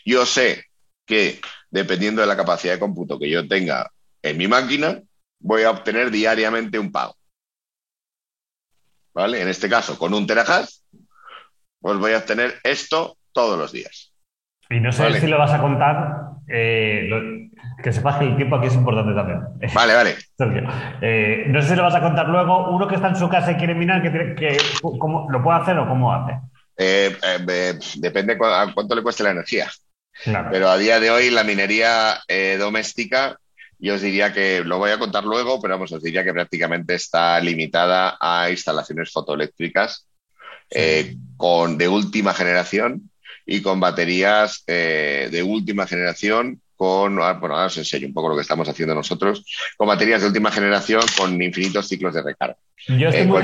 [0.06, 0.66] yo sé
[1.06, 5.02] que dependiendo de la capacidad de cómputo que yo tenga en mi máquina,
[5.40, 7.18] voy a obtener diariamente un pago.
[9.16, 9.42] ¿Vale?
[9.42, 10.70] En este caso, con un terahash,
[11.80, 14.12] pues voy a obtener esto todos los días.
[14.70, 17.10] Y no sé si lo vas a contar, eh,
[17.82, 19.42] que sepas que el tiempo aquí es importante también.
[19.74, 20.16] Vale, vale.
[21.02, 22.72] Eh, no sé si lo vas a contar luego.
[22.72, 25.78] Uno que está en su casa y quiere minar, que, que ¿cómo, ¿lo puede hacer
[25.78, 26.40] o cómo hace?
[26.78, 27.16] Eh,
[27.98, 29.70] depende a cuánto le cueste la energía.
[30.52, 32.20] Pero a día de hoy la minería
[32.58, 33.38] doméstica
[33.80, 36.96] yo os diría que lo voy a contar luego, pero vamos, os diría que prácticamente
[36.96, 40.08] está limitada a instalaciones fotoeléctricas
[40.70, 43.12] eh, con, de última generación
[43.46, 48.30] y con baterías eh, de última generación con, ah, bueno, ahora os enseño un poco
[48.30, 49.46] lo que estamos haciendo nosotros,
[49.78, 52.58] con baterías de última generación con infinitos ciclos de recarga.
[52.88, 53.42] Yo estoy, muy,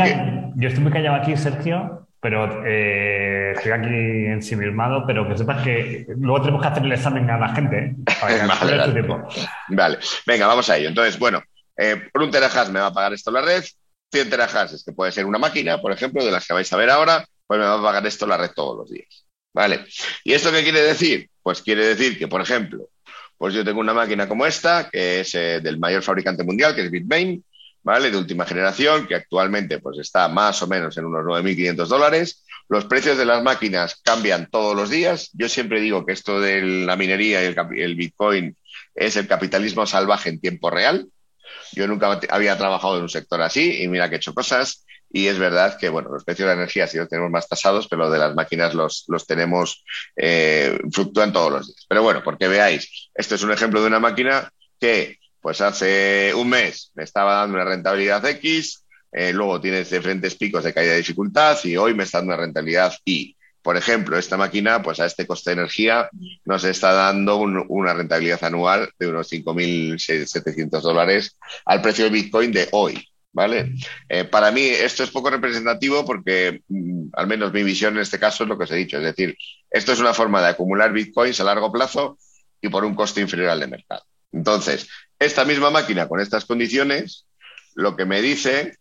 [0.55, 6.05] yo estoy muy callado aquí, Sergio, pero eh, estoy aquí ensimismado, pero que sepas que
[6.17, 7.77] luego tenemos que hacer el examen a la gente.
[7.77, 7.95] ¿eh?
[8.21, 9.23] vale, vale.
[9.69, 10.89] vale, venga, vamos a ello.
[10.89, 11.41] Entonces, bueno,
[11.75, 13.63] eh, por un terahash me va a pagar esto la red,
[14.11, 16.77] 100 terahash es que puede ser una máquina, por ejemplo, de las que vais a
[16.77, 19.25] ver ahora, pues me va a pagar esto la red todos los días.
[19.53, 19.83] ¿Vale?
[20.23, 21.27] ¿Y esto qué quiere decir?
[21.41, 22.87] Pues quiere decir que, por ejemplo,
[23.35, 26.91] pues yo tengo una máquina como esta, que es del mayor fabricante mundial, que es
[26.91, 27.43] Bitmain,
[27.83, 28.11] ¿vale?
[28.11, 32.45] De última generación, que actualmente pues está más o menos en unos 9.500 dólares.
[32.69, 35.29] Los precios de las máquinas cambian todos los días.
[35.33, 38.55] Yo siempre digo que esto de la minería y el, Bitcoin
[38.95, 41.07] es el capitalismo salvaje en tiempo real.
[41.73, 44.85] Yo nunca había trabajado en un sector así y mira que he hecho cosas.
[45.13, 47.89] Y es verdad que, bueno, los precios de la energía sí los tenemos más tasados,
[47.89, 49.83] pero de las máquinas los, los tenemos,
[50.15, 51.85] eh, fluctúan todos los días.
[51.89, 56.49] Pero bueno, porque veáis, esto es un ejemplo de una máquina que pues hace un
[56.49, 60.99] mes me estaba dando una rentabilidad X, eh, luego tienes diferentes picos de caída de
[60.99, 63.35] dificultad y hoy me está dando una rentabilidad Y.
[63.61, 66.09] Por ejemplo, esta máquina, pues a este coste de energía
[66.45, 72.69] nos está dando una rentabilidad anual de unos 5.700 dólares al precio del Bitcoin de
[72.71, 73.07] hoy.
[73.33, 73.75] ¿Vale?
[74.09, 78.19] Eh, para mí esto es poco representativo porque, mm, al menos mi visión en este
[78.19, 78.97] caso es lo que os he dicho.
[78.97, 79.37] Es decir,
[79.69, 82.17] esto es una forma de acumular bitcoins a largo plazo
[82.61, 84.03] y por un coste inferior al de mercado.
[84.33, 84.87] Entonces,
[85.21, 87.27] esta misma máquina con estas condiciones,
[87.75, 88.77] lo que me dice,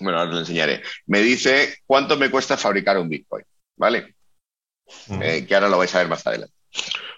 [0.00, 3.44] bueno, ahora os lo enseñaré, me dice cuánto me cuesta fabricar un Bitcoin,
[3.76, 4.14] ¿vale?
[5.22, 6.54] Eh, que ahora lo vais a ver más adelante.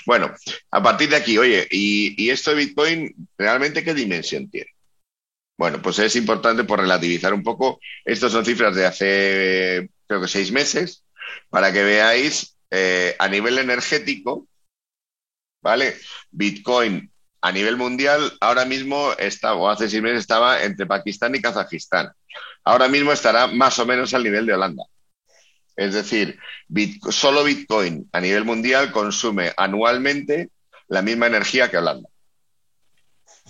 [0.06, 0.32] Bueno,
[0.70, 4.70] a partir de aquí, oye, ¿y, esto de Bitcoin realmente qué dimensión tiene?
[5.58, 7.80] Bueno, pues es importante por relativizar un poco.
[8.04, 11.04] Estas son cifras de hace, creo que seis meses,
[11.50, 14.46] para que veáis eh, a nivel energético
[15.62, 15.96] ¿vale?
[16.30, 17.11] Bitcoin
[17.42, 22.12] a nivel mundial ahora mismo está, o hace seis meses estaba entre Pakistán y Kazajistán.
[22.64, 24.84] Ahora mismo estará más o menos al nivel de Holanda.
[25.74, 26.38] Es decir,
[27.10, 30.50] solo Bitcoin a nivel mundial consume anualmente
[30.86, 32.08] la misma energía que Holanda.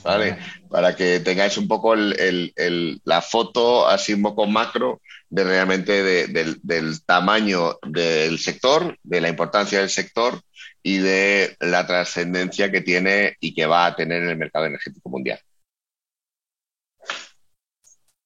[0.03, 0.39] ¿Vale?
[0.71, 7.79] Para que tengáis un poco la foto así un poco macro de realmente del tamaño
[7.83, 10.41] del sector, de la importancia del sector
[10.83, 15.09] y de la trascendencia que tiene y que va a tener en el mercado energético
[15.09, 15.41] mundial.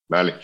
[0.08, 0.40] Vale.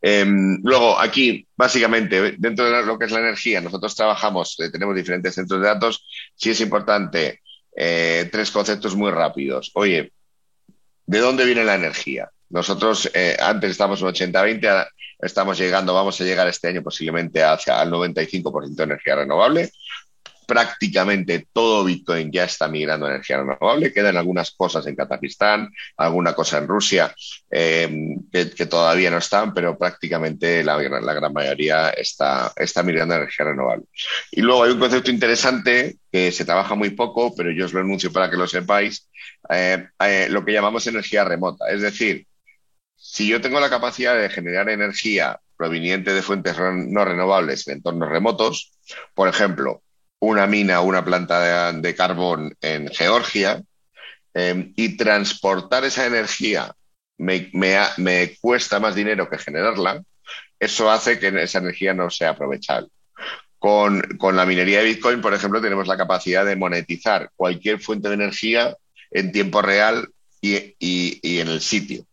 [0.00, 4.94] Em, luego, aquí, básicamente, dentro de lo que es la energía, nosotros trabajamos, eh, tenemos
[4.94, 6.06] diferentes centros de datos.
[6.34, 7.40] Sí es importante
[7.76, 9.72] eh, tres conceptos muy rápidos.
[9.74, 10.12] Oye,
[11.06, 12.30] ¿de dónde viene la energía?
[12.48, 14.86] Nosotros eh, antes estábamos en 80-20,
[15.18, 19.70] estamos llegando, vamos a llegar este año posiblemente hacia el 95% de energía renovable.
[20.46, 23.92] Prácticamente todo Bitcoin ya está migrando a energía renovable.
[23.92, 27.12] Quedan algunas cosas en Kazajistán, alguna cosa en Rusia
[27.50, 33.46] eh, que, todavía no están, pero prácticamente la, gran mayoría está, está migrando a energía
[33.46, 33.86] renovable.
[34.30, 37.80] Y luego hay un concepto interesante que se trabaja muy poco, pero yo os lo
[37.80, 39.08] anuncio para que lo sepáis,
[39.50, 39.88] eh,
[40.30, 41.68] lo que llamamos energía remota.
[41.68, 42.24] Es decir,
[43.08, 48.10] si yo tengo la capacidad de generar energía proveniente de fuentes no renovables en entornos
[48.10, 48.72] remotos,
[49.14, 49.80] por ejemplo,
[50.18, 53.62] una mina o una planta de, carbón en Georgia,
[54.34, 56.74] em, y transportar esa energía
[57.16, 57.48] me,
[58.40, 60.02] cuesta más dinero que generarla,
[60.58, 62.88] eso hace que esa energía no sea aprovechable.
[63.58, 68.14] Con, la minería de Bitcoin, por ejemplo, tenemos la capacidad de monetizar cualquier fuente de
[68.14, 68.76] energía
[69.12, 70.08] en tiempo real
[70.40, 70.74] y
[71.40, 72.04] en el sitio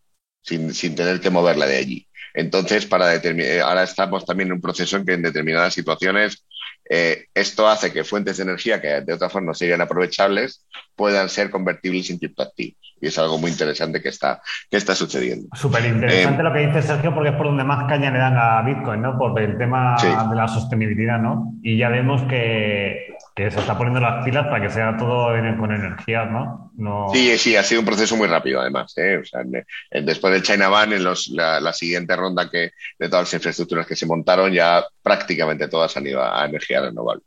[0.43, 2.07] sin, sin tener que moverla de allí.
[2.33, 6.45] Entonces, para determinar, ahora estamos también en un proceso en que en determinadas situaciones
[6.89, 11.49] eh, esto hace que fuentes de energía que de otra forma serían aprovechables puedan ser
[11.49, 12.82] convertibles en criptoactivos.
[13.03, 15.49] Y es algo muy interesante que está, que está sucediendo.
[15.53, 18.37] Súper interesante eh, lo que dice Sergio, porque es por donde más caña le dan
[18.37, 19.17] a Bitcoin, ¿no?
[19.17, 21.53] Por el tema de la sostenibilidad, ¿no?
[21.61, 25.71] Y ya vemos que que se está poniendo las pilas para que sea todo con
[25.71, 26.71] energía, ¿no?
[27.11, 28.93] Sí, sí, ha sido un proceso muy rápido, además.
[28.97, 29.17] ¿eh?
[29.17, 29.41] O sea,
[29.89, 33.95] después del China Ban, en los, la, siguiente ronda que, de todas las infraestructuras que
[33.95, 37.23] se montaron, ya prácticamente todas han ido a, energía renovable.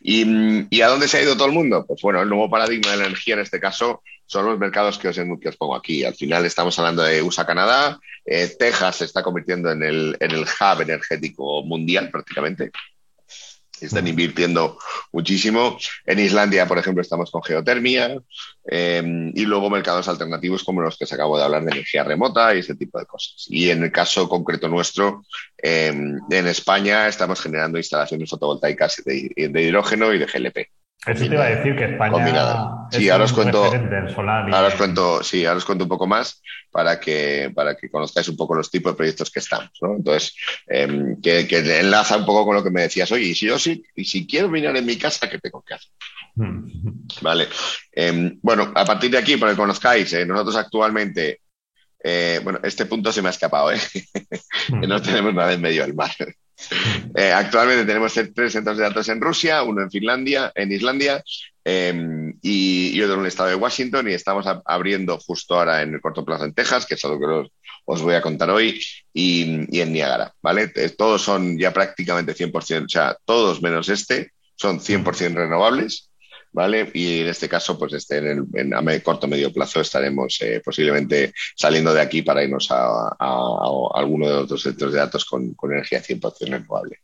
[0.00, 1.84] ¿Y, a dónde se ha ido todo el mundo?
[1.86, 5.08] Pues bueno, el nuevo paradigma de la energía en este caso son los mercados que
[5.08, 6.04] os, os pongo aquí.
[6.04, 10.30] Al final estamos hablando de USA, Canadá, eh, Texas se está convirtiendo en el, en
[10.32, 12.70] el hub energético mundial prácticamente.
[13.80, 14.78] Están invirtiendo
[15.12, 15.76] muchísimo.
[16.04, 18.18] En Islandia, por ejemplo, estamos con geotermia
[18.64, 22.54] em, y luego mercados alternativos como los que se acabo de hablar de energía remota
[22.54, 23.46] y ese tipo de cosas.
[23.48, 25.24] Y en el caso concreto nuestro,
[25.58, 30.70] em, en España estamos generando instalaciones fotovoltaicas de, hidrógeno y de GLP.
[31.06, 32.88] Eso te iba a decir que España combinada.
[32.90, 37.00] Sí, ahora os cuento, ahora os cuento, sí, ahora os cuento un poco más para
[37.00, 39.96] que, para que conozcáis un poco los tipos de proyectos que estamos, ¿no?
[39.96, 40.34] Entonces,
[40.66, 41.46] em, que,
[41.80, 44.26] enlaza un poco con lo que me decías, oye, y si yo sí, y si
[44.26, 45.90] quiero minar en mi casa, ¿qué tengo que hacer?
[47.22, 47.48] Vale.
[47.92, 51.40] Em, bueno, a partir de aquí, para que conozcáis, eh, nosotros actualmente
[52.08, 53.80] eh, bueno, este punto se me ha escapado, ¿eh?
[54.86, 56.14] no tenemos nada en medio del mar.
[57.14, 61.22] Eh, actualmente tenemos tres centros de datos en Rusia, uno en Finlandia, en Islandia
[61.64, 66.00] em, y, otro en el estado de Washington y estamos abriendo justo ahora en el
[66.00, 67.50] corto plazo en Texas, que es algo que
[67.84, 68.80] os, voy a contar hoy,
[69.12, 70.72] y, en Niagara, ¿vale?
[70.74, 76.10] Eh, todos son ya prácticamente 100%, o sea, todos menos este son 100% renovables
[76.56, 76.90] ¿vale?
[76.94, 81.34] Y en este caso, pues este, en, el, a corto medio plazo estaremos eh, posiblemente
[81.54, 83.10] saliendo de aquí para irnos a,
[83.94, 87.00] alguno de los otros centros de datos con, energía 100% renovable.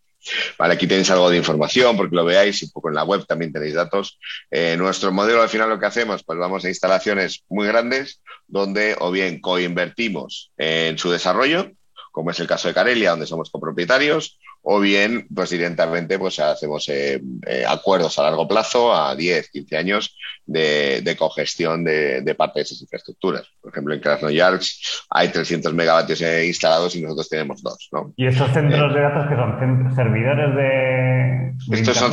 [0.58, 3.52] Vale, aquí tenéis algo de información porque lo veáis, un poco en la web también
[3.52, 4.18] tenéis datos.
[4.50, 8.96] Eh, nuestro modelo al final lo que hacemos, pues vamos a instalaciones muy grandes donde
[9.00, 11.72] o bien coinvertimos en su desarrollo,
[12.12, 16.88] como es el caso de Carelia, donde somos copropietarios, o bien, pues directamente pues hacemos
[16.88, 22.64] eh, eh, acuerdos a largo plazo, a 10, 15 años, de, cogestión de, parte de
[22.64, 23.48] esas infraestructuras.
[23.60, 27.88] Por ejemplo, en Krasnoyarsk hay 300 megavatios eh, instalados y nosotros tenemos dos.
[27.90, 28.12] ¿no?
[28.16, 31.76] ¿Y esos centros de datos que son servidores de...
[31.78, 32.12] estos son,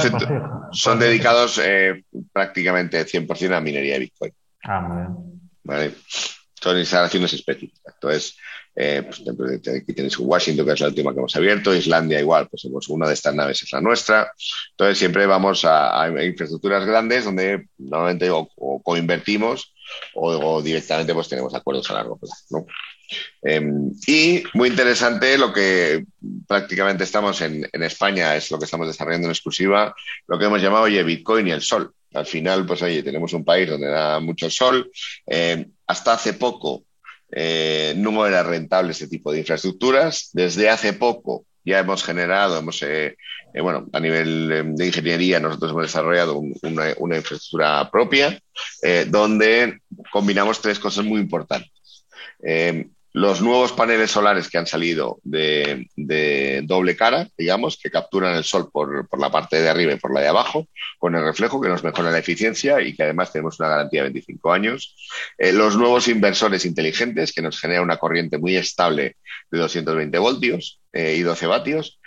[0.71, 1.61] son dedicados
[2.31, 4.33] prácticamente 100% a minería de Bitcoin.
[4.63, 5.41] Ah, muy bien.
[5.63, 5.91] ¿Vale?
[6.61, 7.93] Son instalaciones específicas.
[7.95, 8.37] Entonces,
[8.75, 12.63] eh, pues, aquí tenéis Washington, que es la última que hemos abierto, Islandia igual, pues
[12.87, 14.31] una de estas naves es la nuestra.
[14.71, 19.73] Entonces siempre vamos a, infraestructuras grandes donde normalmente o, coinvertimos
[20.13, 22.67] o, directamente pues tenemos acuerdos a largo plazo.
[23.41, 26.05] Em, y muy interesante lo que
[26.47, 29.95] prácticamente estamos en, España, es lo que estamos desarrollando en exclusiva,
[30.27, 31.91] lo que hemos llamado, oye, Bitcoin y el sol.
[32.13, 34.89] Al final, pues oye, tenemos un país donde da mucho sol.
[35.27, 36.83] Em, hasta hace poco
[37.31, 40.29] eh, no era rentable ese tipo de infraestructuras.
[40.33, 43.17] Desde hace poco ya hemos generado, hemos, eh,
[43.55, 48.39] eh, bueno, a nivel de ingeniería nosotros hemos desarrollado una, infraestructura propia
[49.07, 49.79] donde
[50.11, 52.05] combinamos tres cosas muy importantes
[53.13, 55.87] los nuevos paneles solares que han salido de,
[56.65, 60.21] doble cara, digamos, que capturan el sol por, la parte de arriba y por la
[60.21, 60.67] de abajo,
[60.99, 64.09] con el reflejo que nos mejora la eficiencia y que además tenemos una garantía de
[64.09, 64.95] 25 años.
[65.37, 69.17] Eh, los nuevos inversores inteligentes, que nos genera una corriente muy estable
[69.49, 71.98] de 220 voltios eh, y 12 vatios.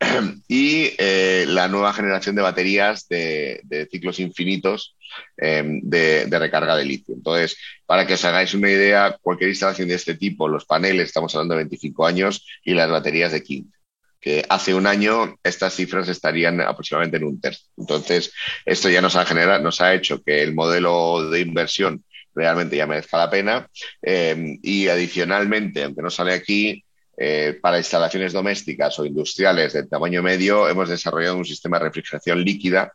[0.48, 4.96] y eh, la nueva generación de baterías de, ciclos infinitos
[5.36, 7.14] em, de, recarga de litio.
[7.14, 11.34] Entonces, para que os hagáis una idea, cualquier instalación de este tipo, los paneles, estamos
[11.34, 13.80] hablando de 25 años, y las baterías de 15
[14.20, 17.66] que hace un año estas cifras estarían aproximadamente en un tercio.
[17.78, 18.32] Entonces,
[18.66, 22.86] esto ya nos ha generado, nos ha hecho que el modelo de inversión realmente ya
[22.86, 23.68] merezca la pena.
[24.02, 26.84] Em, y adicionalmente, aunque no sale aquí,
[27.22, 32.42] eh, para instalaciones domésticas o industriales de tamaño medio, hemos desarrollado un sistema de refrigeración
[32.42, 32.94] líquida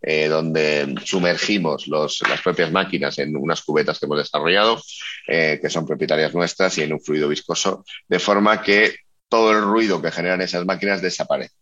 [0.00, 4.80] eh, donde sumergimos las propias máquinas en unas cubetas que hemos desarrollado,
[5.26, 8.94] eh, que son propietarias nuestras y en un fluido viscoso, de forma que
[9.28, 11.56] todo el ruido que generan esas máquinas desaparece.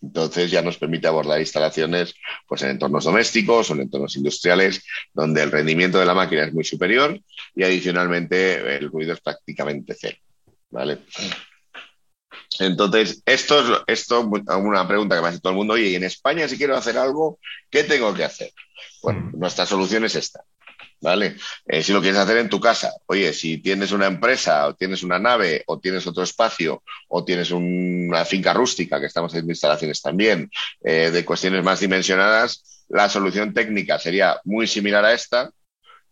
[0.00, 2.14] Entonces ya nos permite abordar instalaciones
[2.48, 6.54] pues, en entornos domésticos o en entornos industriales donde el rendimiento de la máquina es
[6.54, 7.20] muy superior
[7.54, 10.16] y adicionalmente el ruido es prácticamente cero.
[10.70, 10.98] ¿vale?
[12.58, 16.04] Entonces, esto es esto, una pregunta que me hace todo el mundo, oye, y en
[16.04, 17.38] España si quiero hacer algo,
[17.70, 18.50] ¿qué tengo que hacer?
[19.02, 19.38] Bueno, mm.
[19.38, 20.42] nuestra solución es esta,
[21.00, 21.36] ¿vale?
[21.66, 25.02] Eh, si lo quieres hacer en tu casa, oye, si tienes una empresa o tienes
[25.02, 30.02] una nave o tienes otro espacio o tienes una finca rústica, que estamos haciendo instalaciones
[30.02, 30.50] también,
[30.82, 35.50] eh, de cuestiones más dimensionadas, la solución técnica sería muy similar a esta,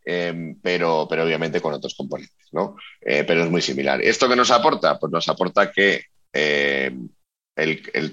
[0.07, 2.77] eh, pero, pero obviamente con otros componentes, ¿no?
[3.01, 4.01] pero es muy similar.
[4.01, 4.99] ¿Esto qué nos aporta?
[4.99, 6.93] Pues nos aporta que eh,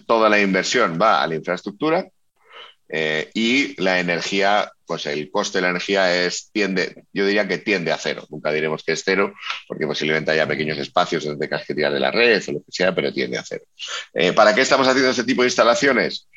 [0.05, 2.07] toda la inversión va a la infraestructura
[2.87, 7.57] eh, y la energía, pues el coste de la energía es tiende, yo diría que
[7.57, 8.25] tiende a cero.
[8.29, 9.33] Nunca diremos que es cero,
[9.67, 12.71] porque posiblemente haya pequeños espacios donde tengas que tirar de la red o lo que
[12.71, 13.63] sea, pero tiende a cero.
[14.13, 16.27] Eh, ¿Para qué estamos haciendo este tipo de instalaciones?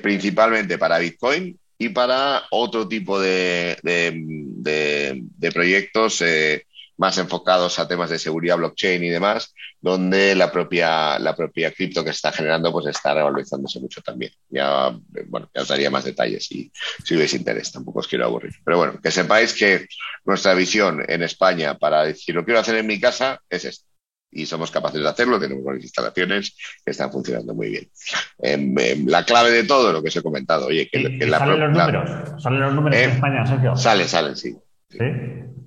[0.00, 6.22] principalmente para Bitcoin y para otro tipo de, de proyectos
[6.96, 12.02] más enfocados a temas de seguridad blockchain y demás, donde la propia, la propia cripto
[12.02, 14.32] que está generando pues está revalorizándose mucho también.
[14.48, 16.72] Ya, bueno, ya os daría más detalles si,
[17.04, 18.54] si hubiese interés, tampoco os quiero aburrir.
[18.64, 19.86] Pero bueno, que sepáis que
[20.24, 23.86] nuestra visión en España para decir lo quiero hacer en mi casa es esta.
[24.30, 27.90] y somos capaces de hacerlo, tenemos buenas instalaciones que están funcionando muy bien.
[28.38, 31.60] Em, em, la clave de todo lo que os he comentado, oye, que, la, ¿Salen
[31.60, 32.42] los números?
[32.42, 33.12] ¿Salen los números en ¿Eh?
[33.14, 33.76] España, Sergio?
[33.76, 34.54] Salen, salen, sí.
[34.90, 34.98] ¿Sí?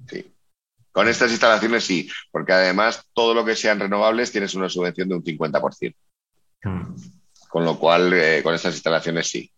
[0.08, 0.34] Sí.
[1.00, 5.16] Con estas instalaciones sí, porque además todo lo que sean renovables tienes una subvención de
[5.16, 5.95] un 50%.
[6.62, 6.93] Hmm.
[7.47, 9.50] Con lo cual, eh, con estas instalaciones sí.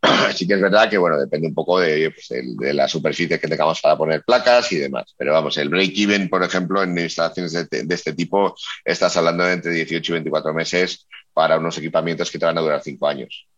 [0.36, 3.48] Sí que es verdad que, bueno, depende un poco de, pues, de, la superficie que
[3.48, 5.16] tengamos para poner placas y demás.
[5.18, 9.72] Pero vamos, el break-even, por ejemplo, en instalaciones de, este tipo, estás hablando de entre
[9.72, 13.48] 18 y 24 meses para unos equipamientos que te van a durar 5 años.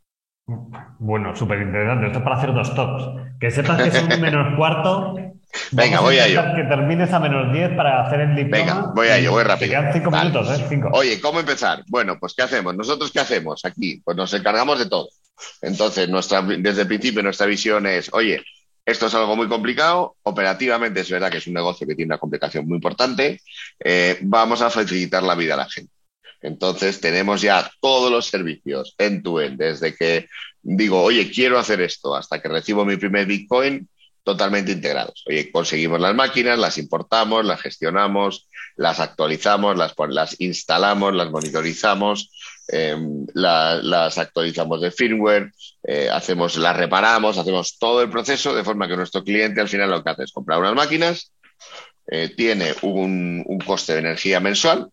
[0.99, 2.07] Bueno, súper interesante.
[2.07, 3.05] Esto es para hacer dos tops.
[3.39, 5.38] Que sepas que es un menos cuarto.
[5.73, 6.43] Venga, voy a, ello.
[6.55, 8.65] Que termines a menos 10 para hacer el diploma.
[8.65, 9.71] Venga, voy a ello, voy rápido.
[9.71, 10.67] quedan 5 minutos, ¿eh?
[10.69, 10.91] Cinco.
[10.93, 11.83] Oye, ¿cómo empezar?
[11.89, 12.75] Bueno, pues ¿qué hacemos?
[12.77, 14.01] ¿Nosotros qué hacemos aquí?
[14.05, 15.09] Pues nos encargamos de todo.
[15.63, 18.43] Entonces, nuestra, desde el principio nuestra visión es, oye,
[18.85, 22.19] esto es algo muy complicado, operativamente es verdad que es un negocio que tiene una
[22.19, 23.41] complicación muy importante,
[23.79, 25.93] eh, vamos a facilitar la vida a la gente.
[26.41, 30.29] Entonces, tenemos ya todos los servicios en tu end, desde que
[30.63, 33.89] digo, oye, quiero hacer esto, hasta que recibo mi primer Bitcoin,
[34.29, 35.25] totalmente integrados.
[35.27, 42.31] Oye, conseguimos las máquinas, las importamos, las gestionamos, las actualizamos, las, instalamos, las monitorizamos,
[42.71, 45.53] Em, las actualizamos de firmware,
[45.85, 49.91] eh, hacemos, las reparamos, hacemos todo el proceso de forma que nuestro cliente al final
[49.91, 51.33] lo que hace es comprar unas máquinas,
[52.09, 54.91] eh, tiene un, coste de energía mensual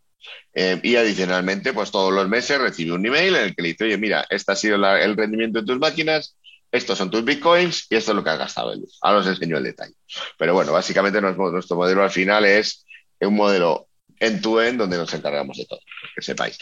[0.54, 3.84] eh, y adicionalmente, pues todos los meses recibe un email en el que le dice,
[3.84, 6.38] oye, mira, este ha sido el rendimiento de tus máquinas,
[6.76, 8.74] estos son tus bitcoins y esto es lo que has gastado.
[9.02, 9.96] Ahora os enseño el detalle.
[10.38, 12.86] Pero bueno, básicamente nuestro modelo al final es
[13.20, 13.88] un modelo
[14.20, 15.80] en tu end donde nos encargamos de todo,
[16.16, 16.58] que sepáis.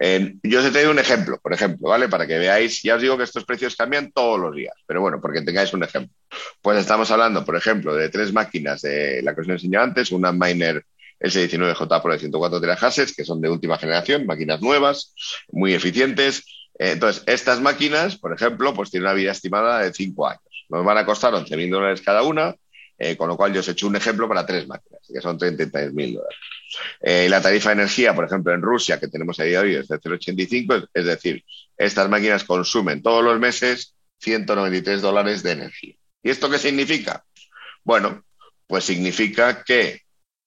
[0.00, 2.08] Eh, yo os he traído un ejemplo, por ejemplo, ¿vale?
[2.08, 5.20] Para que veáis, ya os digo que estos precios cambian todos los días, pero bueno,
[5.20, 6.14] porque tengáis un ejemplo.
[6.60, 10.12] Pues estamos hablando, por ejemplo, de tres máquinas de la que os he enseñado antes,
[10.12, 10.84] una Miner
[11.20, 15.14] S19J Pro de 104 terahashes, que son de última generación, máquinas nuevas,
[15.50, 16.44] muy eficientes.
[16.78, 20.42] Entonces, estas máquinas, por ejemplo, pues tienen una vida estimada de 5 años.
[20.68, 22.54] Nos van a costar 11.000 dólares cada una,
[22.98, 25.38] eh, con lo cual yo os he hecho un ejemplo para tres máquinas, que son
[25.38, 26.38] 33.000 dólares.
[27.00, 29.74] Eh, la tarifa de energía, por ejemplo, en Rusia, que tenemos a día de hoy,
[29.76, 31.44] es de 0,85, es decir,
[31.76, 35.94] estas máquinas consumen todos los meses 193 dólares de energía.
[36.22, 37.24] ¿Y esto qué significa?
[37.82, 38.24] Bueno,
[38.66, 40.02] pues significa que,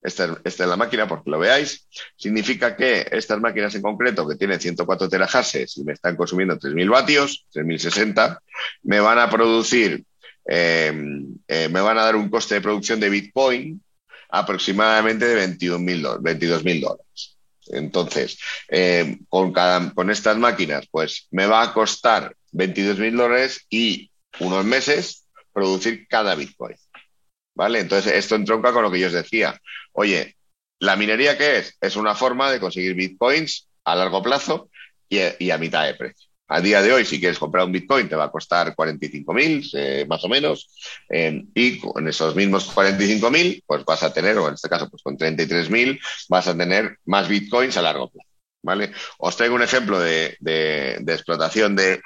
[0.08, 4.60] esta, es la máquina, porque lo veáis, significa que estas máquinas en concreto, que tienen
[4.60, 8.40] 104 terahashes y me están consumiendo 3.000 vatios, 3.060,
[8.84, 10.04] me van a producir,
[10.48, 10.94] eh,
[11.48, 13.82] eh, me van a dar un coste de producción de Bitcoin
[14.30, 17.38] aproximadamente de 22 mil dólares.
[17.68, 18.40] Entonces,
[18.70, 24.64] eh, con, con estas máquinas, pues me va a costar 22 mil dólares y unos
[24.66, 26.78] meses producir cada Bitcoin.
[27.56, 27.80] ¿Vale?
[27.80, 29.60] Entonces, esto entronca con lo que yo os decía.
[30.00, 30.38] Oye,
[30.80, 31.76] ¿la minería qué es?
[31.82, 34.70] Es una forma de conseguir Bitcoins a largo plazo
[35.10, 36.30] y a mitad de precio.
[36.50, 40.06] A día de hoy, si quieres comprar un Bitcoin, te va a costar 45.000, eh,
[40.08, 40.70] más o menos,
[41.10, 45.02] eh, y con esos mismos 45.000, pues vas a tener, o en este caso, pues
[45.02, 48.30] con 33.000, vas a tener más Bitcoins a largo plazo.
[48.62, 48.92] ¿Vale?
[49.18, 50.38] Os traigo un ejemplo de,
[51.08, 52.02] explotación de,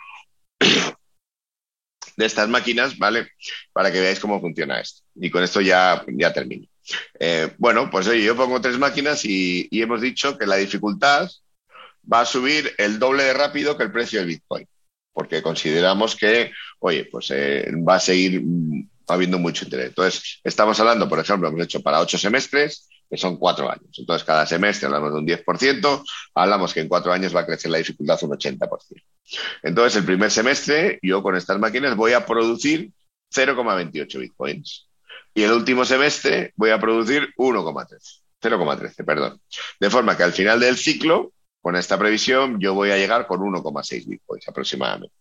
[2.15, 3.27] de estas máquinas, ¿vale?
[3.73, 5.03] Para que veáis cómo funciona esto.
[5.15, 6.70] Y con esto ya, ya termino.
[7.19, 11.29] Eh, bueno, pues oye, yo pongo tres máquinas y hemos dicho que la dificultad
[12.11, 14.67] va a subir el doble de rápido que el precio del Bitcoin,
[15.13, 19.87] porque consideramos que, oye, pues eh, va a seguir mm, habiendo mucho interés.
[19.87, 23.91] Entonces, estamos hablando, por ejemplo, hemos hecho para ocho semestres, que son cuatro años.
[23.97, 26.03] Entonces, cada semestre hablamos de un 10%,
[26.35, 29.03] hablamos que en cuatro años va a crecer la dificultad un 80%.
[29.63, 32.91] Entonces, el primer semestre, yo con estas máquinas voy a producir
[33.33, 34.87] 0,28 bitcoins.
[35.33, 38.21] Y el último semestre voy a producir 1,13.
[38.41, 39.39] 0,13, perdón.
[39.79, 43.39] De forma que al final del ciclo con esta previsión yo voy a llegar con
[43.39, 45.15] 1,6 bitcoins aproximadamente.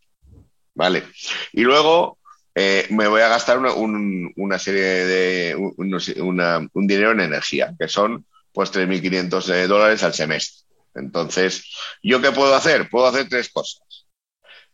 [0.75, 1.05] ¿Vale?
[1.53, 2.19] Y luego
[2.55, 8.73] eh, me voy a gastar una, serie de, un, dinero en energía, que son pues
[8.73, 10.67] 3.500 eh, dólares al semestre.
[10.95, 11.65] Entonces,
[12.03, 12.89] ¿yo qué puedo hacer?
[12.91, 14.07] Puedo hacer tres cosas.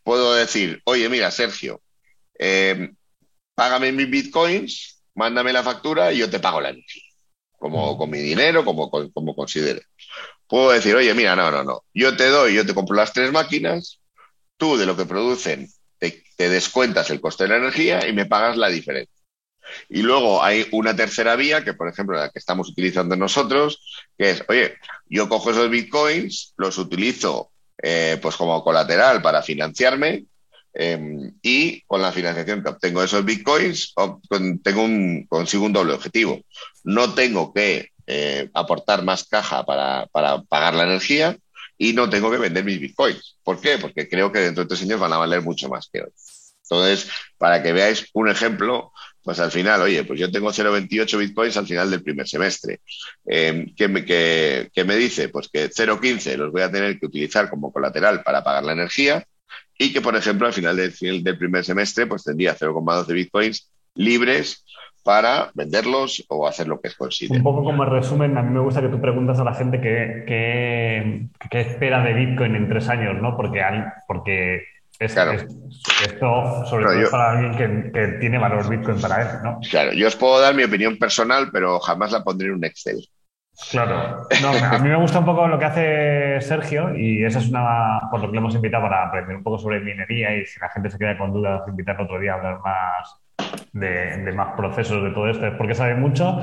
[0.02, 1.82] Puedo decir, oye, mira, Sergio,
[2.38, 2.92] eh,
[3.54, 7.02] págame mis bitcoins, mándame la factura y yo te pago la energía,
[7.58, 9.82] como con mi dinero, como, como considere.
[10.46, 13.32] Puedo decir, oye, mira, no, no, no, yo te doy, yo te compro las tres
[13.32, 13.98] máquinas,
[14.56, 18.56] tú de lo que producen te, descuentas el coste de la energía y me pagas
[18.56, 19.12] la diferencia.
[19.88, 24.30] Y luego hay una tercera vía, que por ejemplo la que estamos utilizando nosotros, que
[24.30, 24.76] es, oye,
[25.08, 27.50] yo cojo esos bitcoins, los utilizo
[27.82, 30.26] eh, pues como colateral para financiarme
[30.78, 33.94] em, y con la financiación que obtengo esos bitcoins
[34.62, 36.40] tengo un, consigo un doble objetivo.
[36.84, 41.36] No tengo que eh, aportar más caja para, para pagar la energía
[41.78, 43.38] y no tengo que vender mis bitcoins.
[43.42, 43.78] ¿Por qué?
[43.78, 46.10] Porque creo que dentro de tres años van a valer mucho más que hoy.
[46.62, 47.08] Entonces,
[47.38, 51.66] para que veáis un ejemplo, pues al final, oye, pues yo tengo 0,28 bitcoins al
[51.66, 52.80] final del primer semestre.
[53.26, 55.28] Eh, ¿qué, me, qué, qué, me, dice?
[55.28, 59.26] Pues que 0,15 los voy a tener que utilizar como colateral para pagar la energía
[59.78, 64.64] y que, por ejemplo, al final del, del primer semestre, pues tendría 0,12 bitcoins libres
[65.06, 67.38] para venderlos o hacer lo que es considere.
[67.38, 71.28] Un poco como resumen, a mí me gusta que tú preguntas a la gente qué,
[71.52, 73.36] espera de Bitcoin en tres años, ¿no?
[73.36, 74.64] Porque, hay, porque
[74.98, 75.32] es, claro.
[75.32, 75.46] es,
[76.04, 79.60] esto, sobre todo, yo, para alguien que, que, tiene valor Bitcoin para él, ¿no?
[79.70, 83.06] Claro, yo os puedo dar mi opinión personal, pero jamás la pondré en un Excel.
[83.70, 87.48] Claro, no, a mí me gusta un poco lo que hace Sergio y esa es
[87.48, 90.60] una, por lo que le hemos invitado para aprender un poco sobre minería y si
[90.60, 93.16] la gente se queda con dudas, invitarlo otro día a hablar más
[93.72, 96.38] de, de, más procesos de todo esto, es porque sabe mucho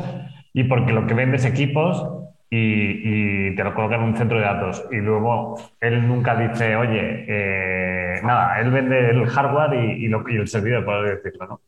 [0.53, 2.03] y porque lo que vende es equipos
[2.49, 4.84] y, y, te lo coloca en un centro de datos.
[4.91, 10.28] Y luego él nunca dice, oye, eh, nada, él vende el hardware y, y, lo,
[10.28, 11.61] y el servidor, por decirlo, ¿no?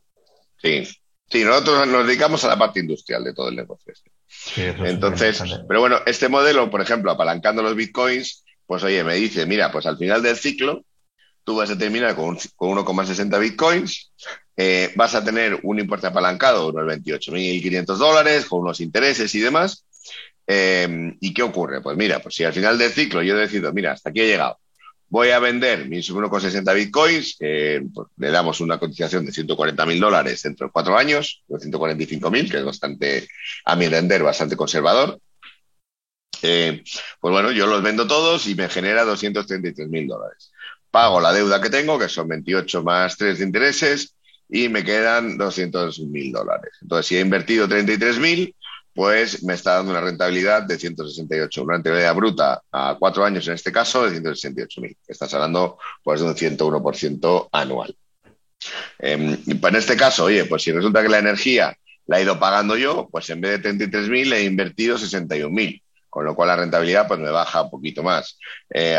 [0.56, 0.84] Sí,
[1.28, 3.92] sí, nosotros nos dedicamos a la parte industrial de todo el negocio.
[4.28, 9.46] Sí, Entonces, pero bueno, este modelo, por ejemplo, apalancando los bitcoins, pues oye, me dice,
[9.46, 10.84] mira, pues al final del ciclo,
[11.44, 14.12] tú vas a terminar con, con 1,60 bitcoins,
[14.56, 19.40] eh, vas a tener un importe apalancado de unos 28.500 dólares con unos intereses y
[19.40, 19.84] demás.
[20.46, 21.80] Eh, ¿Y qué ocurre?
[21.82, 24.58] Pues mira, pues si al final del ciclo yo decido, mira, hasta aquí he llegado,
[25.08, 30.42] voy a vender mis 1,60 bitcoins, que pues, le damos una cotización de 140.000 dólares
[30.42, 33.28] dentro de cuatro años, de 145.000, que es bastante,
[33.64, 35.20] a mi entender, bastante conservador.
[36.42, 36.82] Eh,
[37.20, 40.52] pues bueno, yo los vendo todos y me genera 233.000 dólares.
[40.90, 44.16] Pago la deuda que tengo, que son 28 más 3 de intereses,
[44.48, 46.72] y me quedan 200 mil dólares.
[46.80, 48.54] Entonces, si he invertido 33 mil,
[48.96, 53.54] pues me está dando una rentabilidad de 168, una rentabilidad bruta a cuatro años en
[53.54, 54.96] este caso de 168 mil.
[55.06, 57.94] Estás hablando pues de un 101% anual.
[58.98, 61.76] Eh, en este caso, oye, pues si resulta que la energía
[62.06, 65.82] la he ido pagando yo, pues en vez de 33 mil he invertido 61 mil
[66.16, 68.38] con lo cual la rentabilidad pues me baja un poquito más
[68.72, 68.96] eh,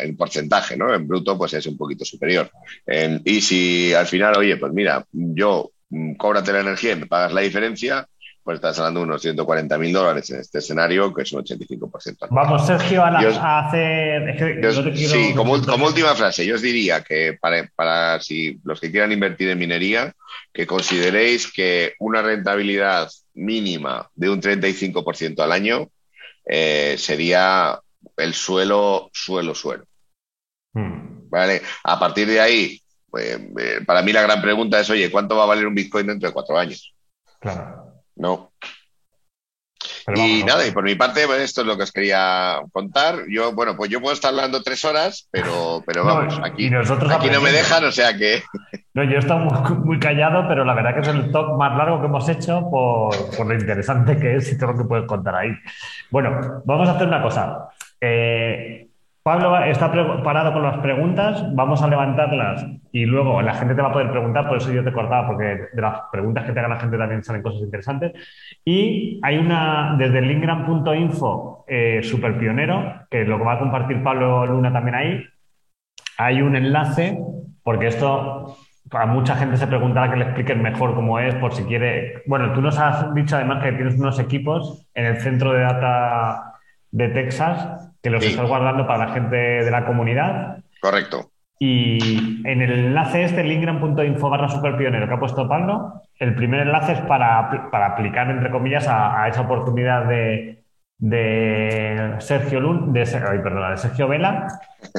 [0.00, 0.92] en porcentaje, ¿no?
[0.92, 2.50] En bruto pues es un poquito superior.
[2.84, 7.06] Eh, y si al final, oye, pues mira, yo mm, cóbrate la energía y me
[7.06, 8.08] pagas la diferencia,
[8.46, 12.28] pues estás hablando de unos 140 mil dólares en este escenario, que es un 85%.
[12.30, 14.28] Vamos, Sergio, a, la, yo, a hacer...
[14.28, 15.14] Es que yo, no quiero...
[15.14, 19.10] Sí, como, como, última frase, yo os diría que para, para si los que quieran
[19.10, 20.14] invertir en minería,
[20.52, 25.88] que consideréis que una rentabilidad mínima de un 35% al año
[26.44, 27.80] eh, sería
[28.16, 29.86] el suelo, suelo, suelo.
[30.72, 31.28] Hmm.
[31.28, 31.62] ¿Vale?
[31.82, 32.80] A partir de ahí,
[33.10, 33.40] pues,
[33.84, 36.32] para mí la gran pregunta es, oye, ¿cuánto va a valer un Bitcoin dentro de
[36.32, 36.94] cuatro años?
[37.40, 37.85] Claro.
[38.16, 38.52] No.
[40.06, 42.60] Pero y vamos, nada, y por mi parte, pues esto es lo que os quería
[42.72, 43.24] contar.
[43.28, 46.70] Yo, bueno, pues yo puedo estar hablando tres horas, pero, pero vamos, No, aquí, y
[46.70, 48.42] nosotros aquí no me dejan, o sea que.
[48.94, 51.76] No, yo he estado muy, muy callado, pero la verdad que es el talk más
[51.76, 55.06] largo que hemos hecho por, por lo interesante que es y todo lo que puedes
[55.06, 55.50] contar ahí.
[56.10, 57.68] Bueno, vamos a hacer una cosa.
[58.00, 58.88] Eh,
[59.26, 63.88] Pablo está preparado con las preguntas, vamos a levantarlas y luego la gente te va
[63.88, 66.68] a poder preguntar, por eso yo te cortaba, porque de las preguntas que te haga
[66.68, 68.12] la gente también salen cosas interesantes.
[68.64, 74.72] Y hay una, desde lingram.info, eh, super pionero, que lo va a compartir Pablo Luna
[74.72, 75.24] también ahí,
[76.18, 77.18] hay un enlace,
[77.64, 78.56] porque esto
[78.92, 82.22] a mucha gente se preguntará que le expliquen mejor cómo es, por si quiere.
[82.26, 86.52] Bueno, tú nos has dicho además que tienes unos equipos en el centro de data
[86.92, 88.30] de Texas que los Sí.
[88.30, 90.58] estás guardando para la gente de la comunidad.
[90.80, 91.30] Correcto.
[91.58, 96.92] Y en el enlace este, lingram.info barra superpionero que ha puesto Pablo, el primer enlace
[96.92, 100.62] es para, para aplicar, entre comillas, a, a esa oportunidad de,
[100.98, 104.46] de Sergio Lun, de, Ser- ay, perdona, de Sergio Vela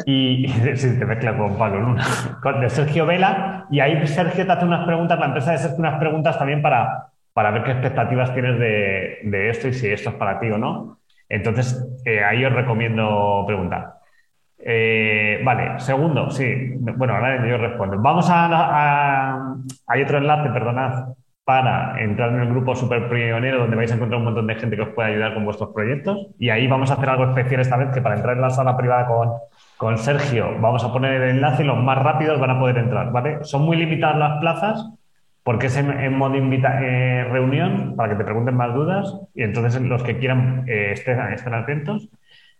[0.05, 2.03] y, y de- sí, te mezcla con Pablo Luna,
[2.43, 5.77] con- de Sergio Vela, y ahí Sergio te hace unas preguntas, la empresa de Sergio
[5.79, 10.09] unas preguntas también para, para ver qué expectativas tienes de, de esto y si esto
[10.09, 10.97] es para ti o no.
[11.29, 13.93] Entonces, eh, ahí os recomiendo preguntar.
[14.59, 16.73] Eh, vale, segundo, sí.
[16.79, 17.97] Bueno, ahora yo respondo.
[18.01, 19.55] Vamos a, a-
[19.87, 21.09] Hay otro enlace, perdonad,
[21.43, 24.75] para entrar en el grupo Super Pionero, donde vais a encontrar un montón de gente
[24.75, 26.27] que os puede ayudar con vuestros proyectos.
[26.39, 28.75] Y ahí vamos a hacer algo especial esta vez, que para entrar en la sala
[28.75, 29.29] privada con,
[29.77, 33.11] con Sergio, vamos a poner el enlace y los más rápidos van a poder entrar,
[33.13, 33.43] ¿vale?
[33.43, 34.91] Son muy limitadas las plazas,
[35.47, 39.81] porque es en, modo invita- eh, reunión, para que te pregunten más dudas, y entonces
[39.81, 42.09] los que quieran eh, estén, estén atentos.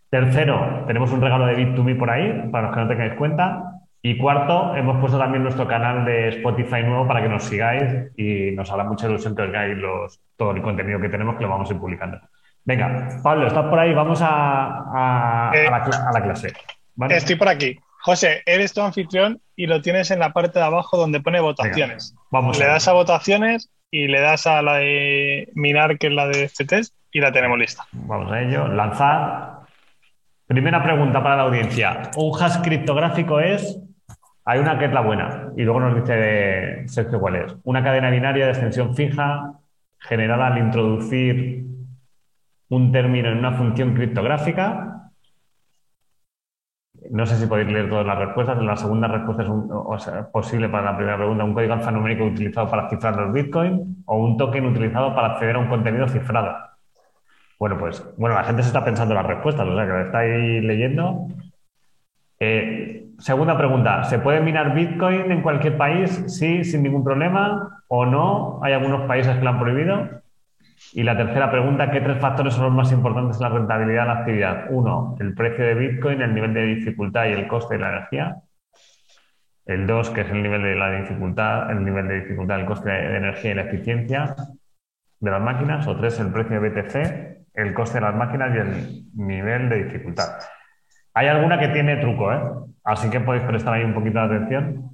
[0.10, 3.82] Tercero, tenemos un regalo de Bit2Me por ahí, para los que no tengáis cuenta.
[4.02, 8.52] Y cuarto, hemos puesto también nuestro canal de Spotify nuevo para que nos sigáis y
[8.52, 11.74] nos hará mucha ilusión que os todo el contenido que tenemos que lo vamos a
[11.74, 12.22] ir publicando.
[12.64, 16.54] Venga, Pablo, estás por ahí, vamos a, la, clase.
[17.10, 17.78] Estoy por aquí.
[18.08, 22.16] José, eres tu anfitrión y lo tienes en la parte de abajo donde pone votaciones.
[22.32, 26.14] Vamos Le a das a votaciones y le das a la de minar, que es
[26.14, 27.84] la de este test, y la tenemos lista.
[27.92, 28.70] Vamos a ello.
[28.70, 29.60] Lanzar.
[30.46, 32.04] Primera pregunta para la audiencia.
[32.16, 33.78] ¿Un hash criptográfico es?
[34.46, 37.56] Hay una que es la buena y luego nos dice Sergio cuál es.
[37.66, 39.60] Una cadena binaria de extensión fija
[40.00, 41.66] generada al introducir
[42.70, 45.07] un término en una función criptográfica.
[47.12, 48.62] No sé si podéis leer todas las respuestas.
[48.62, 53.16] La segunda respuesta es posible para la primera pregunta, un código alfanumérico utilizado para cifrar
[53.16, 56.56] los bitcoins o un token utilizado para acceder a un contenido cifrado.
[57.60, 60.64] Bueno, pues, bueno, la gente se está pensando las respuestas, o sea, que lo estáis
[60.64, 61.28] leyendo.
[62.40, 66.24] Eh, segunda pregunta, ¿se puede minar Bitcoin en cualquier país?
[66.28, 68.60] Sí, sin ningún problema, o no.
[68.64, 70.17] Hay algunos países que lo han prohibido.
[70.94, 74.08] Y la tercera pregunta, ¿qué tres factores son los más importantes en la rentabilidad de
[74.08, 74.66] la actividad?
[74.70, 78.36] Uno, el precio de Bitcoin, el nivel de dificultad y el coste de la energía.
[79.66, 82.90] El dos, que es el nivel de la dificultad, el nivel de dificultad, el coste
[82.90, 84.36] de energía y la eficiencia
[85.20, 85.86] de las máquinas.
[85.88, 89.84] O tres, el precio de BTC, el coste de las máquinas y el nivel de
[89.84, 90.40] dificultad.
[91.14, 92.40] Hay alguna que tiene truco, ¿eh?
[92.84, 94.92] Así que podéis prestar ahí un poquito de atención.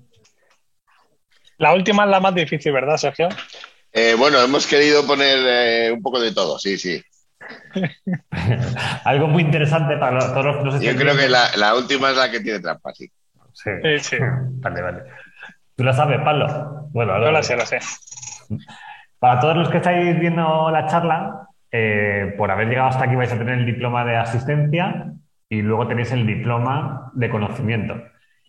[1.57, 3.29] La última es la más difícil, ¿verdad, Sergio?
[3.93, 7.01] Eh, bueno, hemos querido poner eh, un poco de todo, sí, sí.
[9.05, 12.09] Algo muy interesante para los- todos los que nos Yo creo que la, la última
[12.11, 13.11] es la que tiene trampa, sí.
[13.53, 13.69] Sí.
[13.83, 14.17] Sí, sí.
[14.61, 15.03] Vale, vale.
[15.75, 16.87] ¿Tú la sabes, Pablo?
[16.91, 17.79] Bueno, No la sé, la sé.
[19.19, 23.31] Para todos los que estáis viendo la charla, eh, por haber llegado hasta aquí vais
[23.31, 25.05] a tener el diploma de asistencia
[25.49, 27.95] y luego tenéis el diploma de conocimiento.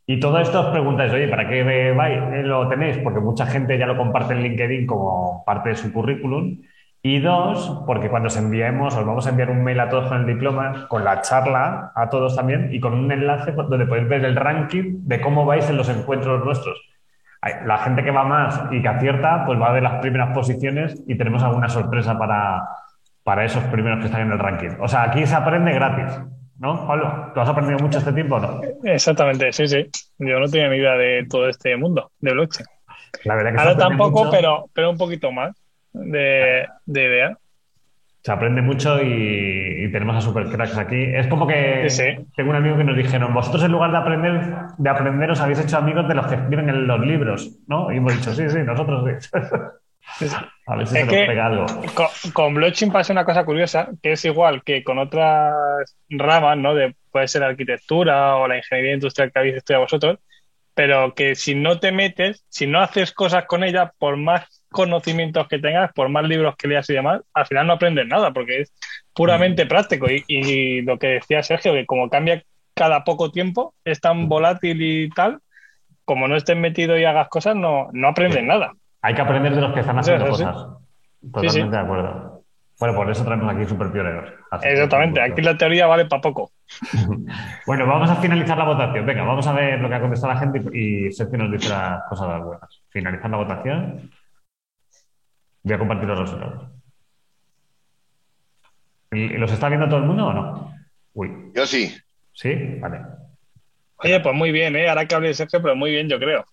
[0.06, 2.22] Y todo esto os preguntáis, oye, ¿para qué vais?
[2.34, 2.98] Eh, lo tenéis?
[2.98, 6.60] Porque mucha gente ya lo comparte en LinkedIn como parte de su currículum.
[7.02, 10.20] Y dos, porque cuando os enviemos, os vamos a enviar un mail a todos con
[10.20, 14.24] el diploma, con la charla a todos también y con un enlace donde podéis ver
[14.24, 16.80] el ranking de cómo vais en los encuentros nuestros.
[17.66, 21.16] La gente que va más y que acierta, pues va de las primeras posiciones y
[21.16, 22.66] tenemos alguna sorpresa para,
[23.22, 24.70] para esos primeros que están en el ranking.
[24.80, 26.20] O sea, aquí se aprende gratis,
[26.58, 27.32] ¿no, Pablo?
[27.34, 28.60] ¿Tú has aprendido mucho este tiempo no?
[28.84, 29.86] Exactamente, sí, sí.
[30.18, 32.66] Yo no tenía ni idea de todo este mundo de blockchain.
[33.24, 35.56] La verdad que Ahora tampoco, mucho, pero, pero un poquito más
[35.92, 37.38] de, de idea.
[38.22, 40.96] Se aprende mucho y, y tenemos a supercracks aquí.
[41.02, 42.26] Es como que Sí, sí.
[42.34, 44.40] tengo un amigo que nos dijeron, vosotros en lugar de aprender,
[44.78, 47.92] de aprender os habéis hecho amigos de los que escriben en los libros, ¿no?
[47.92, 49.28] Y hemos dicho, sí, sí, nosotros sí.
[50.06, 51.66] A si Es se nos pega algo.
[51.94, 55.54] Con, con blockchain pasa una cosa curiosa, que es igual que con otras
[56.08, 56.74] ramas, ¿no?
[56.74, 60.18] De, puede ser la arquitectura o la ingeniería industrial que habéis estudiado vosotros,
[60.74, 65.46] pero que si no te metes, si no haces cosas con ella, por más conocimientos
[65.48, 68.62] que tengas, por más libros que leas y demás, al final no aprendes nada, porque
[68.62, 68.72] es
[69.14, 70.10] puramente práctico.
[70.10, 72.42] Y, y lo que decía Sergio, que como cambia
[72.74, 75.38] cada poco tiempo, es tan volátil y tal,
[76.04, 78.72] como no estés metido y hagas cosas, no, no aprendes nada.
[79.04, 80.44] Hay que aprender de los que están haciendo Sí, sí, sí.
[80.44, 80.66] cosas.
[81.20, 81.68] Totalmente Sí, sí.
[81.68, 82.42] de acuerdo.
[82.80, 84.32] Bueno, por eso traemos aquí super pioneros.
[84.62, 86.50] Exactamente, aquí la teoría vale para poco.
[87.66, 89.06] Bueno, vamos a finalizar la votación.
[89.06, 91.68] Venga, vamos a ver lo que ha contestado la gente y, y Sergio nos dice
[91.68, 92.82] las cosas buenas.
[92.90, 94.10] Finalizar la votación.
[95.62, 96.70] Voy a compartir los resultados.
[99.12, 100.74] ¿Y los está viendo todo el mundo o no?
[101.14, 101.94] Uy, Yo sí.
[102.32, 102.54] ¿sí?
[102.80, 103.00] Vale.
[103.96, 104.88] Oye, pues muy bien, ¿eh?
[104.88, 106.44] Ahora que hablé de Sergio, pero muy bien, yo creo.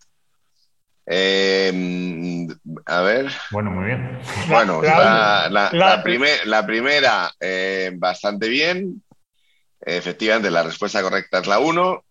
[1.13, 2.47] Eh,
[2.85, 3.29] a ver.
[3.51, 4.19] Bueno, muy bien.
[4.47, 9.03] Bueno, La- la, la- la- la primer- la primera, eh, bastante bien.
[9.81, 12.03] Efectivamente, la respuesta correcta es la 1.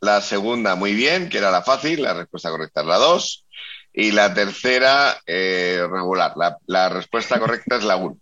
[0.00, 2.02] La segunda, muy bien, que era la fácil.
[2.02, 3.44] La respuesta correcta es la 2.
[3.92, 6.32] Y la tercera, eh, regular.
[6.36, 8.16] La, la respuesta correcta es la 1.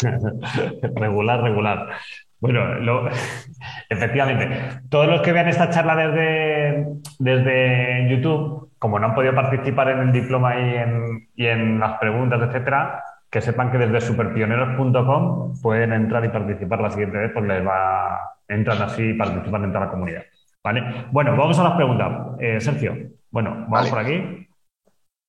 [0.96, 1.98] regular, regular.
[2.40, 3.08] Bueno, lo-
[3.90, 4.48] efectivamente,
[4.88, 6.86] todos los que vean esta charla desde,
[7.18, 11.98] desde YouTube, como no han podido participar en el diploma y en, y en las
[11.98, 17.44] preguntas, etcétera, que sepan que desde superpioneros.com pueden entrar y participar la siguiente vez, pues
[17.44, 20.22] les va, entran así y participan en toda la comunidad.
[20.64, 21.06] ¿Vale?
[21.10, 22.36] Bueno, vamos a las preguntas.
[22.40, 22.94] Eh, Sergio,
[23.30, 23.90] bueno, vamos Vale.
[23.90, 24.48] por aquí.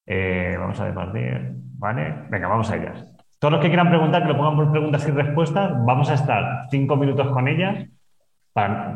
[0.07, 1.51] Eh, vamos a departir.
[1.77, 2.13] ¿Vale?
[2.29, 3.05] Venga, vamos a ellas.
[3.39, 6.67] Todos los que quieran preguntar, que lo pongan por preguntas y respuestas, vamos a estar
[6.69, 7.87] cinco minutos con ellas,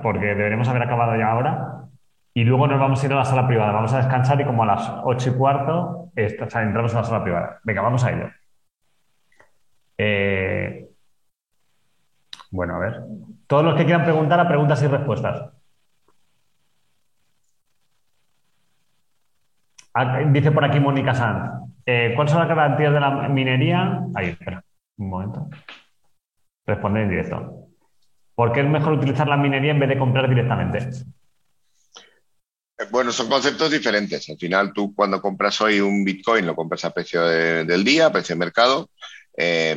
[0.02, 1.88] porque deberemos haber acabado ya ahora,
[2.34, 3.72] y luego nos vamos a ir a la sala privada.
[3.72, 7.60] Vamos a descansar y como a las ocho y cuarto entramos a la sala privada.
[7.64, 8.30] Venga, vamos a ello.
[9.98, 10.90] Eh,
[12.52, 13.02] bueno, a ver.
[13.48, 15.52] Todos los que quieran preguntar a preguntas y respuestas.
[19.94, 21.73] Ah, Dice por aquí Mónica Sanz.
[21.86, 24.02] Eh, ¿cuáles son las garantías de la minería?
[24.16, 24.64] Ahí, espera,
[24.98, 25.50] un momento.
[26.66, 27.68] responder en directo.
[28.36, 30.80] ¿Por qué es mejor utilizar la minería en vez de comprar directamente?
[32.78, 34.30] Eh, bueno, son conceptos diferentes.
[34.30, 38.12] Al final, tú cuando compras hoy un Bitcoin lo compras a precio del día, a
[38.12, 38.90] precio de mercado,
[39.38, 39.76] eh,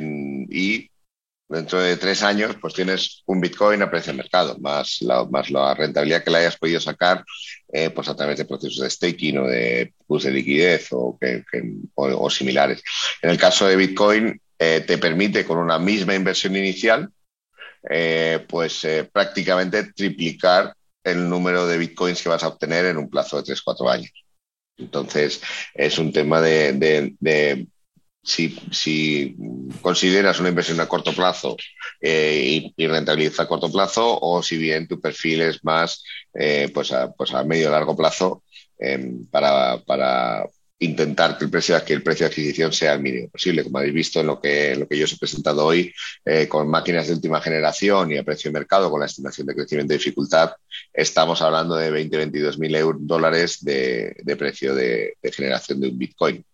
[0.48, 0.90] y
[1.48, 5.50] dentro de tres años, pues tienes un Bitcoin a precio de mercado, más la, más
[5.50, 7.24] la rentabilidad que le hayas podido sacar
[7.72, 11.18] eh, pues a través de procesos de staking o de pools de liquidez o,
[12.30, 12.82] similares.
[13.22, 17.10] En el caso de Bitcoin, te permite con una misma inversión inicial,
[18.48, 23.54] pues prácticamente triplicar el número de bitcoins que vas a obtener en un plazo de
[23.54, 24.12] 3-4 años.
[24.76, 25.40] Entonces,
[25.72, 27.66] es un tema de,
[28.26, 29.36] si,
[29.80, 31.56] consideras una inversión a corto plazo
[32.00, 36.02] eh, y, rentabiliza a corto plazo o si bien tu perfil es más
[36.34, 38.42] eh, pues, a, pues a medio largo plazo
[38.78, 40.44] eh, para,
[40.78, 43.64] intentar que el precio, que el precio de adquisición sea el mínimo posible.
[43.64, 45.90] Como habéis visto en lo que, lo que yo os he presentado hoy,
[46.22, 49.54] eh, con máquinas de última generación y a precio de mercado, con la estimación de
[49.54, 50.52] crecimiento de dificultad,
[50.92, 56.44] estamos hablando de 20, 22 mil dólares de, precio de, generación de un Bitcoin.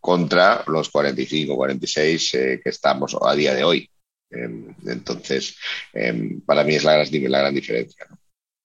[0.00, 3.90] Contra los 45, 46 eh, que estamos a día de hoy.
[4.30, 5.56] Em, entonces,
[5.92, 8.06] em, para mí es la gran, la gran diferencia,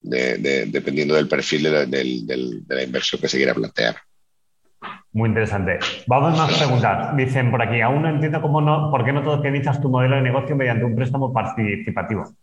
[0.02, 3.96] dependiendo del perfil de la inversión que se quiera plantear.
[5.16, 5.80] Muy interesante.
[6.08, 7.16] Vamos a más preguntas.
[7.16, 10.22] Dicen por aquí, aún no entiendo cómo no, por qué no tokenizas tu modelo de
[10.22, 12.36] negocio mediante un préstamo participativo.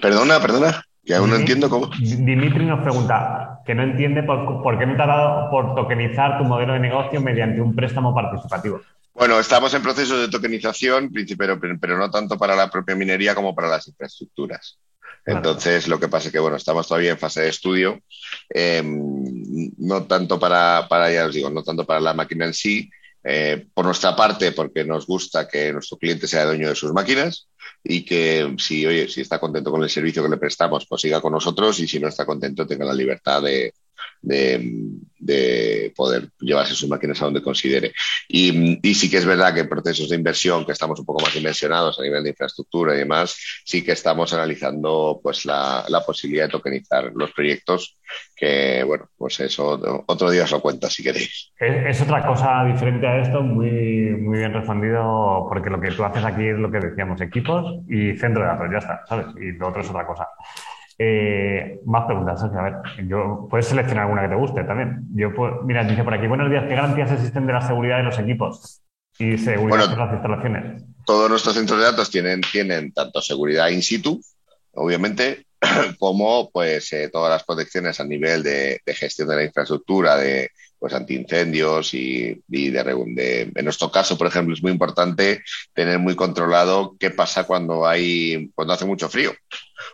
[0.00, 1.90] Perdona, perdona, que aún no entiendo cómo.
[1.98, 6.44] Dimitri nos pregunta que no entiende por, qué no te ha dado por tokenizar tu
[6.44, 8.80] modelo de negocio mediante un préstamo participativo.
[9.14, 13.54] Bueno, estamos en proceso de tokenización, pero, pero no tanto para la propia minería como
[13.54, 14.78] para las infraestructuras.
[15.24, 18.00] Entonces, lo que pasa es que, bueno, estamos todavía en fase de estudio,
[18.48, 22.90] em, no tanto para, para, ya os digo, no tanto para la máquina en sí,
[23.22, 27.48] eh, por nuestra parte, porque nos gusta que nuestro cliente sea dueño de sus máquinas
[27.84, 31.20] y que si, oye, si está contento con el servicio que le prestamos, pues siga
[31.20, 33.74] con nosotros y si no está contento, tenga la libertad de,
[34.22, 37.92] de, poder llevarse sus máquinas a donde considere.
[38.28, 41.98] Y, sí que es verdad que procesos de inversión, que estamos un poco más dimensionados
[41.98, 47.12] a nivel de infraestructura y demás, sí que estamos analizando pues la, posibilidad de tokenizar
[47.14, 47.96] los proyectos,
[48.34, 51.52] que bueno, pues eso otro día os lo cuento si queréis.
[51.58, 56.24] Es, otra cosa diferente a esto, muy, muy bien respondido, porque lo que tú haces
[56.24, 59.26] aquí es lo que decíamos, equipos y centro de datos, ya está, ¿sabes?
[59.40, 60.26] Y lo otro es otra cosa.
[60.98, 62.74] Eh, más preguntas, A ver,
[63.08, 65.06] yo, puedes seleccionar alguna que te guste también.
[65.14, 65.30] Yo,
[65.64, 68.82] mira, dice por aquí, buenos días, ¿qué garantías existen de la seguridad de los equipos
[69.18, 70.84] y seguridad de las instalaciones?
[71.04, 74.20] Todos nuestros centros de datos tienen, tienen tanto seguridad in situ,
[74.72, 75.46] obviamente,
[75.98, 80.50] como pues eh, todas las protecciones a nivel de, gestión de la infraestructura, de
[80.82, 85.40] pues antiincendios y, y de, de, en nuestro caso, por ejemplo, es muy importante
[85.72, 89.32] tener muy controlado qué pasa cuando hay cuando hace mucho frío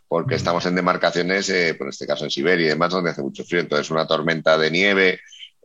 [0.09, 3.45] porque estamos en demarcaciones, eh, por este caso en Siberia y demás, donde hace mucho
[3.45, 3.61] frío.
[3.61, 5.21] Entonces, una tormenta de nieve,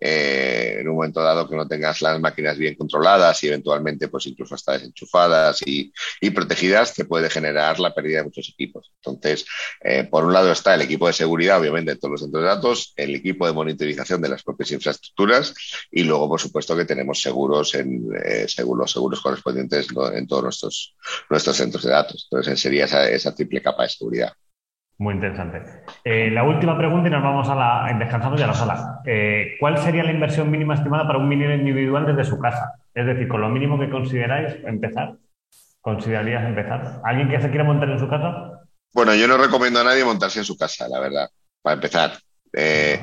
[0.05, 4.27] eh, en un momento dado que no tengas las máquinas bien controladas y eventualmente pues
[4.27, 5.93] incluso hasta desenchufadas y,
[6.31, 8.91] protegidas, te puede generar la pérdida de muchos equipos.
[8.97, 9.45] Entonces,
[9.81, 12.49] eh, por un lado está el equipo de seguridad, obviamente, de todos los centros de
[12.49, 15.53] datos, el equipo de monitorización de las propias infraestructuras
[15.89, 20.95] y luego, por supuesto, que tenemos seguros en eh, seguros, seguros correspondientes en todos nuestros,
[21.29, 22.27] nuestros centros de datos.
[22.29, 24.33] Entonces, sería esa, esa triple capa de seguridad.
[25.03, 25.61] Muy interesante.
[26.05, 29.01] Eh, la última pregunta y nos vamos a la, descansamos ya a la sala.
[29.05, 32.75] Eh, ¿Cuál sería la inversión mínima estimada para un minero individual desde su casa?
[32.93, 35.15] Es decir, con lo mínimo que consideráis empezar.
[35.81, 37.01] ¿Considerarías empezar?
[37.03, 38.61] ¿Alguien que se quiera montar en su casa?
[38.93, 41.29] Bueno, yo no recomiendo a nadie montarse en su casa, la verdad,
[41.61, 42.13] para empezar.
[42.53, 43.01] Eh,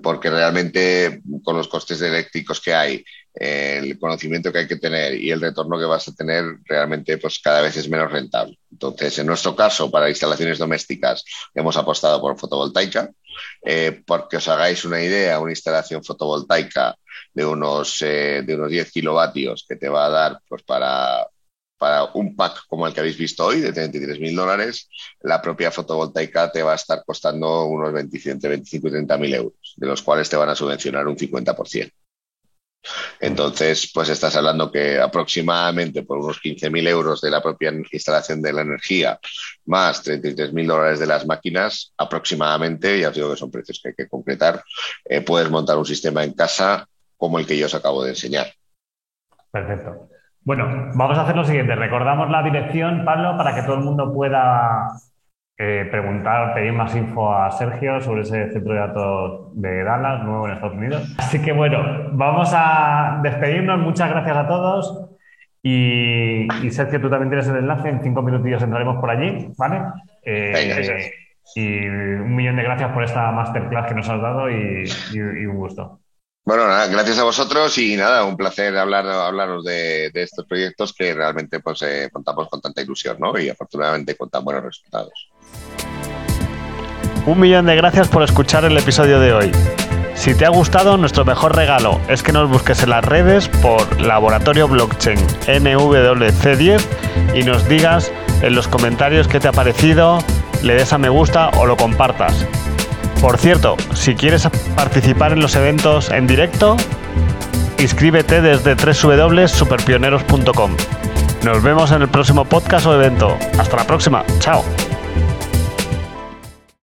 [0.00, 3.04] porque realmente con los costes eléctricos que hay,
[3.36, 7.38] el conocimiento que hay que tener y el retorno que vas a tener realmente pues
[7.38, 8.58] cada vez es menos rentable.
[8.72, 11.24] Entonces, en nuestro caso, para instalaciones domésticas,
[11.54, 13.10] hemos apostado por fotovoltaica.
[13.62, 16.96] Eh, porque os hagáis una idea, una instalación fotovoltaica
[17.34, 21.26] de unos, eh, de unos 10 kilovatios que te va a dar pues para
[21.78, 24.88] para un pack como el que habéis visto hoy de 33 mil dólares,
[25.20, 29.74] la propia fotovoltaica te va a estar costando unos 25, 25 y 30 mil euros,
[29.76, 31.92] de los cuales te van a subvencionar un 50%.
[33.20, 38.52] Entonces, pues estás hablando que aproximadamente por unos 15.000 euros de la propia instalación de
[38.52, 39.18] la energía,
[39.66, 43.94] más 33.000 dólares de las máquinas, aproximadamente, ya os digo que son precios que hay
[43.94, 44.62] que concretar,
[45.04, 48.46] eh, puedes montar un sistema en casa como el que yo os acabo de enseñar.
[49.50, 50.08] Perfecto.
[50.42, 51.74] Bueno, vamos a hacer lo siguiente.
[51.74, 54.92] Recordamos la dirección, Pablo, para que todo el mundo pueda
[55.58, 60.46] eh, preguntar, pedir más info a Sergio sobre ese centro de datos de Dallas, nuevo
[60.46, 61.14] en Estados Unidos.
[61.16, 63.78] Así que bueno, vamos a despedirnos.
[63.80, 65.10] Muchas gracias a todos
[65.62, 69.80] Y, y Sergio, tú también tienes el enlace, en cinco minutillos entraremos por allí, ¿vale?
[70.24, 71.10] Eh,
[71.54, 74.84] y un millón de gracias por esta masterclass que nos has dado y,
[75.18, 76.00] un gusto.
[76.44, 81.14] Bueno, nada, gracias a vosotros y nada, un placer hablar, hablaros de, estos proyectos que
[81.14, 83.36] realmente pues, eh, contamos con tanta ilusión ¿no?
[83.38, 85.30] y afortunadamente con tan buenos resultados.
[87.26, 89.52] Un millón de gracias por escuchar el episodio de hoy.
[90.14, 94.00] Si te ha gustado, nuestro mejor regalo es que nos busques en las redes por
[94.00, 96.80] Laboratorio Blockchain NWC10
[97.34, 98.10] y nos digas
[98.42, 100.18] en los comentarios qué te ha parecido,
[100.62, 102.46] le des a me gusta o lo compartas.
[103.20, 106.76] Por cierto, si quieres participar en los eventos en directo,
[107.78, 110.76] inscríbete desde www.superpioneros.com.
[111.44, 113.36] Nos vemos en el próximo podcast o evento.
[113.58, 114.24] Hasta la próxima.
[114.40, 114.64] Chao.